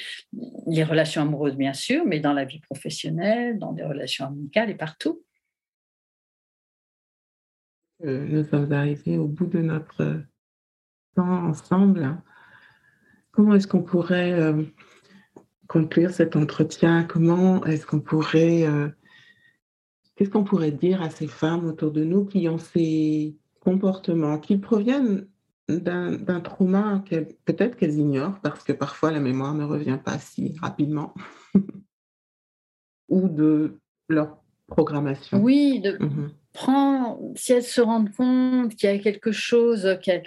[0.66, 4.74] les, relations amoureuses, bien sûr, mais dans la vie professionnelle, dans des relations amicales et
[4.74, 5.22] partout.
[8.02, 10.22] Nous sommes arrivés au bout de notre
[11.14, 12.16] temps ensemble.
[13.32, 14.64] Comment est-ce qu'on pourrait euh,
[15.72, 18.88] conclure cet entretien, comment est-ce qu'on pourrait, euh,
[20.14, 24.58] qu'est-ce qu'on pourrait dire à ces femmes autour de nous qui ont ces comportements, qui
[24.58, 25.26] proviennent
[25.68, 30.54] d'un trauma que peut-être qu'elles ignorent parce que parfois la mémoire ne revient pas si
[30.60, 31.14] rapidement,
[33.08, 33.78] ou de
[34.10, 35.42] leur programmation.
[35.42, 40.26] Oui, de mmh prendre, si elles se rendent compte qu'il y a quelque chose qu'elles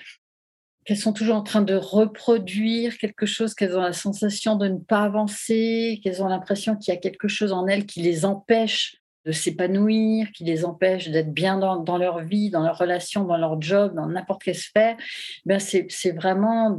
[0.85, 4.77] qu'elles sont toujours en train de reproduire quelque chose, qu'elles ont la sensation de ne
[4.77, 8.97] pas avancer, qu'elles ont l'impression qu'il y a quelque chose en elles qui les empêche
[9.25, 13.59] de s'épanouir, qui les empêche d'être bien dans, leur vie, dans leur relation, dans leur
[13.59, 14.95] job, dans n'importe quelle sphère,
[15.45, 16.77] ben c'est vraiment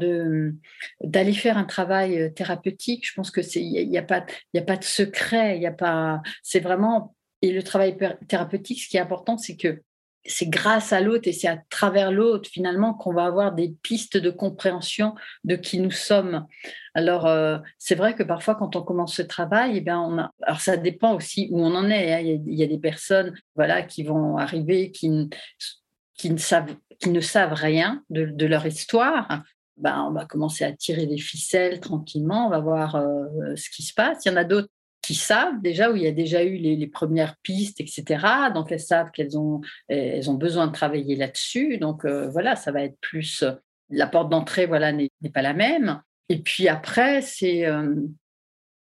[1.00, 3.04] d'aller faire un travail euh, thérapeutique.
[3.08, 5.72] Je pense que il n'y a, pas il a pas de secret, il y a
[5.72, 7.96] pas c'est vraiment et le travail
[8.28, 9.82] thérapeutique, ce qui est important, c'est que
[10.28, 14.16] c'est grâce à l'autre et c'est à travers l'autre finalement qu'on va avoir des pistes
[14.16, 15.14] de compréhension
[15.44, 16.46] de qui nous sommes.
[16.94, 20.30] Alors euh, c'est vrai que parfois quand on commence ce travail, eh bien on a,
[20.42, 22.14] alors ça dépend aussi où on en est.
[22.14, 22.38] Hein.
[22.46, 27.54] Il, y a, des personnes voilà qui vont arriver qui, ne savent qui ne savent
[27.54, 29.42] rien de, leur histoire.
[29.76, 33.82] Ben, on va commencer à tirer des ficelles tranquillement, on va voir euh, ce qui
[33.82, 34.24] se passe.
[34.24, 34.70] Il y en a d'autres
[35.06, 38.50] qui savent déjà, où il y a déjà eu les, premières pistes, etc.
[38.52, 41.78] Donc, elles savent qu'elles ont, elles ont besoin de travailler là-dessus.
[41.78, 43.44] Donc, euh, voilà, ça va être plus.
[43.88, 46.02] La porte d'entrée, voilà, n'est pas la même.
[46.28, 47.94] Et puis après, c'est euh,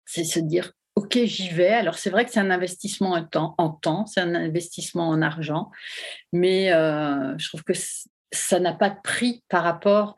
[0.05, 1.75] se dire, OK, j'y vais.
[1.75, 5.23] Alors, c'est vrai que c'est un investissement en temps, en temps c'est un investissement en
[5.23, 5.71] argent,
[6.33, 7.75] mais euh, je trouve que
[8.33, 10.17] ça n'a pas de prix par rapport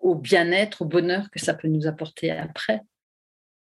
[0.00, 2.80] au bien-être, au bonheur que ça peut nous apporter après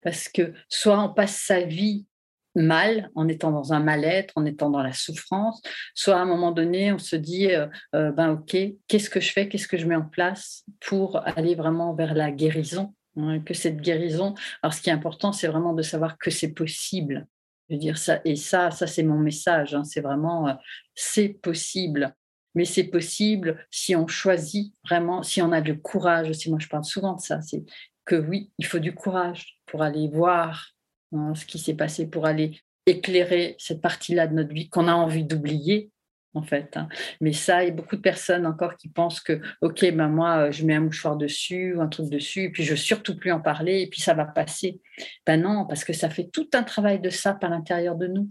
[0.03, 2.07] parce que soit on passe sa vie
[2.55, 5.63] mal, en étant dans un mal-être, en étant dans la souffrance,
[5.95, 8.57] soit à un moment donné, on se dit, euh, euh, ben ok,
[8.89, 12.31] qu'est-ce que je fais, qu'est-ce que je mets en place pour aller vraiment vers la
[12.31, 16.31] guérison, hein, que cette guérison, alors ce qui est important, c'est vraiment de savoir que
[16.31, 17.27] c'est possible.
[17.69, 20.55] Je veux dire ça, et ça, ça c'est mon message, hein, c'est vraiment, euh,
[20.95, 22.15] c'est possible.
[22.55, 26.51] Mais c'est possible si on choisit vraiment, si on a du courage aussi.
[26.51, 27.41] Moi, je parle souvent de ça.
[27.41, 27.65] C'est
[28.05, 30.69] que oui, il faut du courage pour aller voir
[31.13, 34.93] hein, ce qui s'est passé, pour aller éclairer cette partie-là de notre vie qu'on a
[34.93, 35.91] envie d'oublier,
[36.35, 36.77] en fait.
[36.77, 36.89] Hein.
[37.23, 40.51] Mais ça, il y a beaucoup de personnes encore qui pensent que, OK, ben moi,
[40.51, 43.33] je mets un mouchoir dessus ou un truc dessus, et puis je veux surtout plus
[43.33, 44.79] en parler, et puis ça va passer.
[45.25, 48.31] Ben non, parce que ça fait tout un travail de ça à l'intérieur de nous.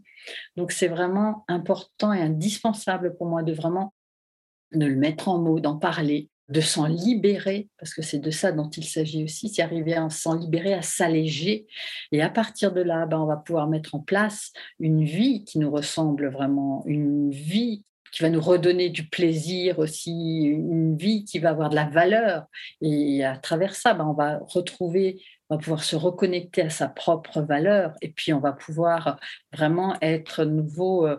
[0.58, 3.96] Donc c'est vraiment important et indispensable pour moi de vraiment
[4.74, 8.52] de le mettre en mots, d'en parler, de s'en libérer, parce que c'est de ça
[8.52, 11.66] dont il s'agit aussi, c'est arriver à s'en libérer, à s'alléger.
[12.12, 15.60] Et à partir de là, ben, on va pouvoir mettre en place une vie qui
[15.60, 21.40] nous ressemble vraiment, une vie qui va nous redonner du plaisir aussi, une vie qui
[21.40, 22.46] va avoir de la valeur.
[22.82, 26.90] Et à travers ça, ben, on va retrouver, on va pouvoir se reconnecter à sa
[26.90, 27.94] propre valeur.
[28.02, 29.20] Et puis, on va pouvoir
[29.54, 31.18] vraiment être nouveau, euh,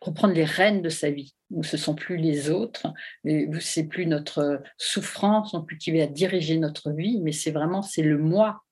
[0.00, 2.92] reprendre les rênes de sa vie où ce sont plus les autres,
[3.60, 8.02] c'est plus notre souffrance non plus qui va diriger notre vie, mais c'est vraiment c'est
[8.02, 8.62] le moi.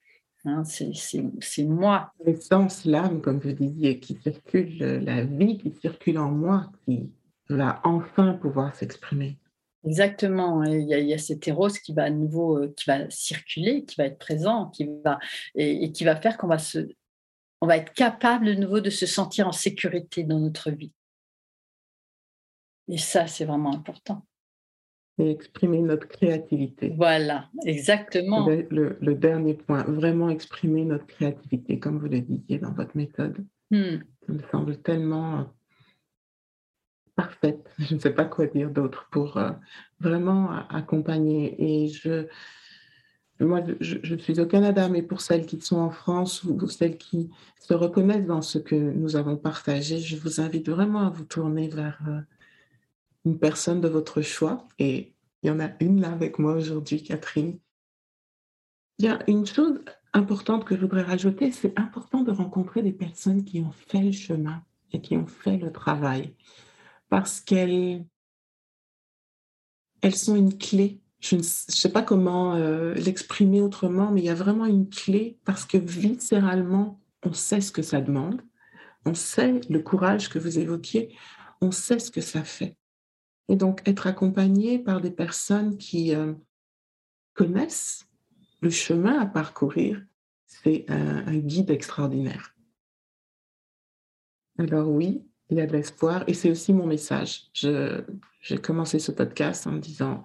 [0.45, 2.13] Hein, c'est moi.
[2.25, 7.11] L'essence, l'âme, comme vous disiez, qui circule, la vie qui circule en moi, qui
[7.49, 9.37] va enfin pouvoir s'exprimer.
[9.85, 10.63] Exactement.
[10.65, 13.09] Il y, a, il y, a, cet héros qui va à nouveau, euh, qui va
[13.11, 15.19] circuler, qui va être présent, qui va
[15.55, 16.89] et, et qui va faire qu'on va se,
[17.61, 20.93] on va être capable de nouveau de se sentir en sécurité dans notre vie.
[22.89, 24.25] Et ça, c'est vraiment important.
[25.19, 26.95] Et exprimer notre créativité.
[26.97, 28.47] Voilà, exactement.
[28.47, 33.45] Le, dernier point, vraiment exprimer notre créativité, comme vous le disiez dans votre méthode.
[33.71, 33.99] Hmm.
[34.27, 35.45] Ça me semble tellement euh,
[37.17, 37.69] parfaite.
[37.79, 39.51] Je ne sais pas quoi dire d'autre pour euh,
[39.99, 41.57] vraiment accompagner.
[41.59, 42.29] Et je,
[43.41, 46.97] moi, je, je, suis au Canada, mais pour celles qui sont en France ou celles
[46.97, 47.31] qui
[47.61, 51.69] se reconnaissent dans ce que nous avons partagé, je vous invite vraiment à vous tourner
[51.69, 52.21] vers euh,
[53.25, 54.67] une personne de votre choix.
[54.79, 57.59] Et il y en a une là avec moi aujourd'hui, Catherine.
[58.99, 59.81] Il y a une chose
[60.13, 64.13] importante que je voudrais rajouter, c'est important de rencontrer des personnes qui ont fait le
[64.13, 64.63] chemin
[64.93, 66.35] et qui ont fait le travail
[67.09, 68.05] parce qu'elles
[70.01, 71.01] elles sont une clé.
[71.21, 75.39] Je ne sais pas comment euh, l'exprimer autrement, mais il y a vraiment une clé
[75.45, 78.41] parce que viscéralement, on sait ce que ça demande,
[79.05, 81.17] on sait le courage que vous évoquiez,
[81.61, 82.78] on sait ce que ça fait.
[83.49, 86.35] Et donc, être accompagné par des personnes qui euh,
[87.35, 88.07] connaissent
[88.61, 90.03] le chemin à parcourir,
[90.47, 92.55] c'est un, guide extraordinaire.
[94.59, 97.49] Alors oui, il y a de l'espoir et c'est aussi mon message.
[97.53, 100.25] J'ai commencé ce podcast en disant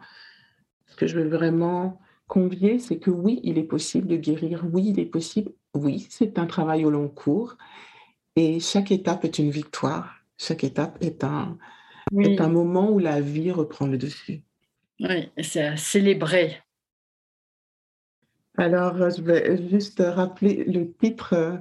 [0.87, 4.89] ce que je veux vraiment convier, c'est que oui, il est possible de guérir, oui,
[4.89, 7.57] il est possible, oui, c'est un travail au long cours
[8.35, 11.57] et chaque étape est une victoire, chaque étape est un,
[12.11, 14.41] c'est un moment où la vie reprend le dessus.
[14.99, 16.57] Oui, c'est à célébrer.
[18.57, 21.59] Alors, je vais juste rappeler le titre.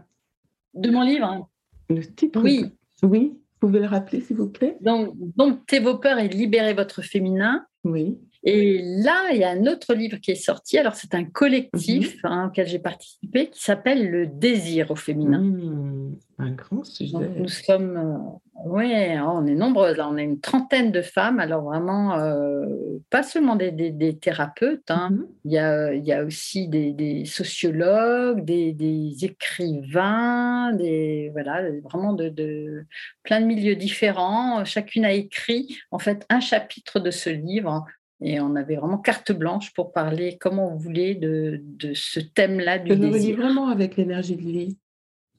[0.75, 1.49] De mon livre
[1.89, 2.67] Le titre Oui.
[3.03, 4.77] Oui, vous pouvez le rappeler, s'il vous plaît?
[4.81, 7.67] Donc, Domptez vos peurs et libérez votre féminin.
[7.85, 8.19] Oui.
[8.45, 10.77] Et là, il y a un autre livre qui est sorti.
[10.77, 12.31] Alors, c'est un collectif mhm.
[12.31, 15.39] hein, auquel j'ai participé qui s'appelle Le désir au féminin.
[15.39, 17.31] Mmh, un grand sujet.
[17.37, 18.93] nous sommes, euh, oui,
[19.25, 19.97] on est nombreuses.
[19.97, 21.39] Là, on est une trentaine de femmes.
[21.39, 22.67] Alors, vraiment, euh,
[23.11, 24.91] pas seulement des, thérapeutes.
[24.91, 25.11] Hein.
[25.13, 25.27] Mhm.
[25.45, 32.29] il, y a, il y a aussi des, sociologues, des, écrivains, des, voilà, vraiment de,
[32.29, 32.87] de
[33.23, 34.65] plein de milieux différents.
[34.65, 37.87] Chacune a écrit, en fait, un chapitre de ce livre
[38.23, 42.79] et on avait vraiment carte blanche pour parler comme on voulait de, de ce thème-là
[42.79, 43.37] du Je désir.
[43.37, 44.79] vraiment avec l'énergie de vie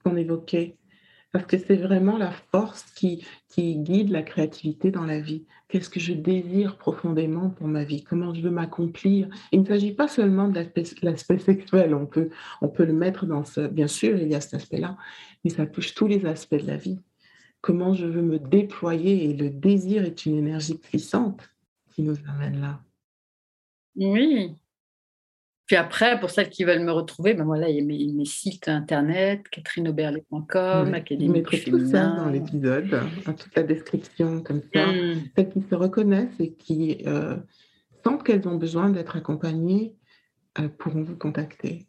[0.03, 0.77] qu'on évoquait,
[1.31, 5.45] parce que c'est vraiment la force qui, qui guide la créativité dans la vie.
[5.67, 8.03] Qu'est-ce que je désire profondément pour ma vie?
[8.03, 9.29] Comment je veux m'accomplir?
[9.51, 10.63] Il ne s'agit pas seulement de
[11.01, 12.29] l'aspect sexuel, on peut,
[12.61, 13.61] on peut le mettre dans ce...
[13.67, 14.97] Bien sûr, il y a cet aspect-là,
[15.43, 16.99] mais ça touche tous les aspects de la vie.
[17.61, 21.49] Comment je veux me déployer et le désir est une énergie puissante
[21.93, 22.81] qui nous amène là.
[23.95, 24.55] Oui.
[25.65, 27.83] Puis après, pour celles qui veulent me retrouver, ben voilà, il y a
[28.13, 30.93] mes, sites internet, catherineauberlet.com, oui.
[30.93, 32.89] Académie Je tout ça dans l'épisode,
[33.25, 34.87] dans toute la description comme ça.
[34.87, 35.29] Mmh.
[35.35, 37.37] Celles qui se reconnaissent et qui euh,
[38.03, 39.95] sentent qu'elles ont besoin d'être accompagnées
[40.59, 41.87] euh, pourront vous contacter.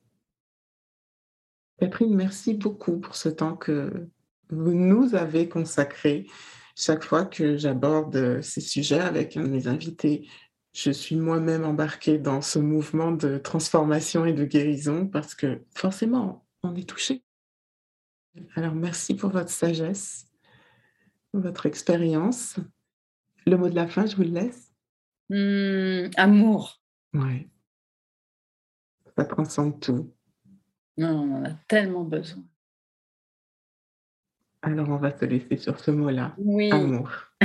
[1.80, 4.08] Catherine, merci beaucoup pour ce temps que
[4.50, 6.26] vous nous avez consacré
[6.74, 10.28] chaque fois que j'aborde ces sujets avec un de mes invités,
[10.72, 16.46] je suis moi-même embarquée dans ce mouvement de transformation et de guérison parce que forcément,
[16.64, 17.22] on est touché.
[18.56, 20.26] Alors, merci pour votre sagesse,
[21.32, 22.56] votre expérience.
[23.46, 24.72] Le mot de la fin, je vous le laisse.
[25.30, 26.82] Mmh, amour.
[27.12, 27.48] Oui.
[29.16, 30.12] Ça transcende tout.
[30.96, 32.42] Non, on en a tellement besoin.
[34.64, 36.32] Alors, on va se laisser sur ce mot-là.
[36.38, 36.72] Oui.
[36.72, 37.10] Amour.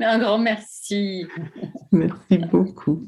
[0.00, 1.26] Un grand merci.
[1.90, 3.02] Merci beaucoup.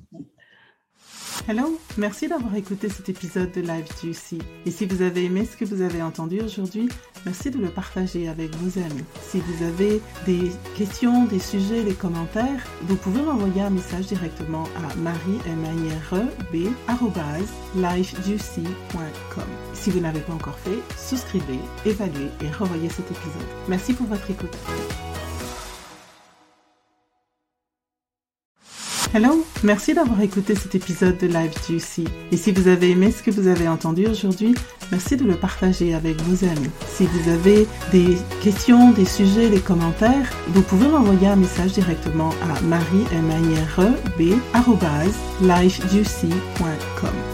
[1.48, 4.38] Hello, merci d'avoir écouté cet épisode de Live Juicy.
[4.64, 6.88] Et si vous avez aimé ce que vous avez entendu aujourd'hui,
[7.24, 9.04] merci de le partager avec vos amis.
[9.22, 14.64] Si vous avez des questions, des sujets, des commentaires, vous pouvez m'envoyer un message directement
[14.76, 15.38] à marie
[19.74, 23.46] Si vous n'avez pas encore fait, souscrivez, évaluez et revoyez cet épisode.
[23.68, 24.56] Merci pour votre écoute.
[29.16, 32.04] Hello, merci d'avoir écouté cet épisode de Live Juicy.
[32.32, 34.54] Et si vous avez aimé ce que vous avez entendu aujourd'hui,
[34.92, 36.68] merci de le partager avec vos amis.
[36.86, 42.28] Si vous avez des questions, des sujets, des commentaires, vous pouvez m'envoyer un message directement
[42.42, 43.06] à marie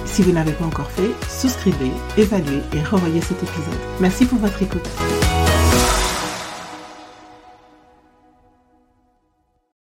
[0.06, 3.80] Si vous n'avez pas encore fait, souscrivez, évaluez et revoyez cet épisode.
[3.98, 4.88] Merci pour votre écoute.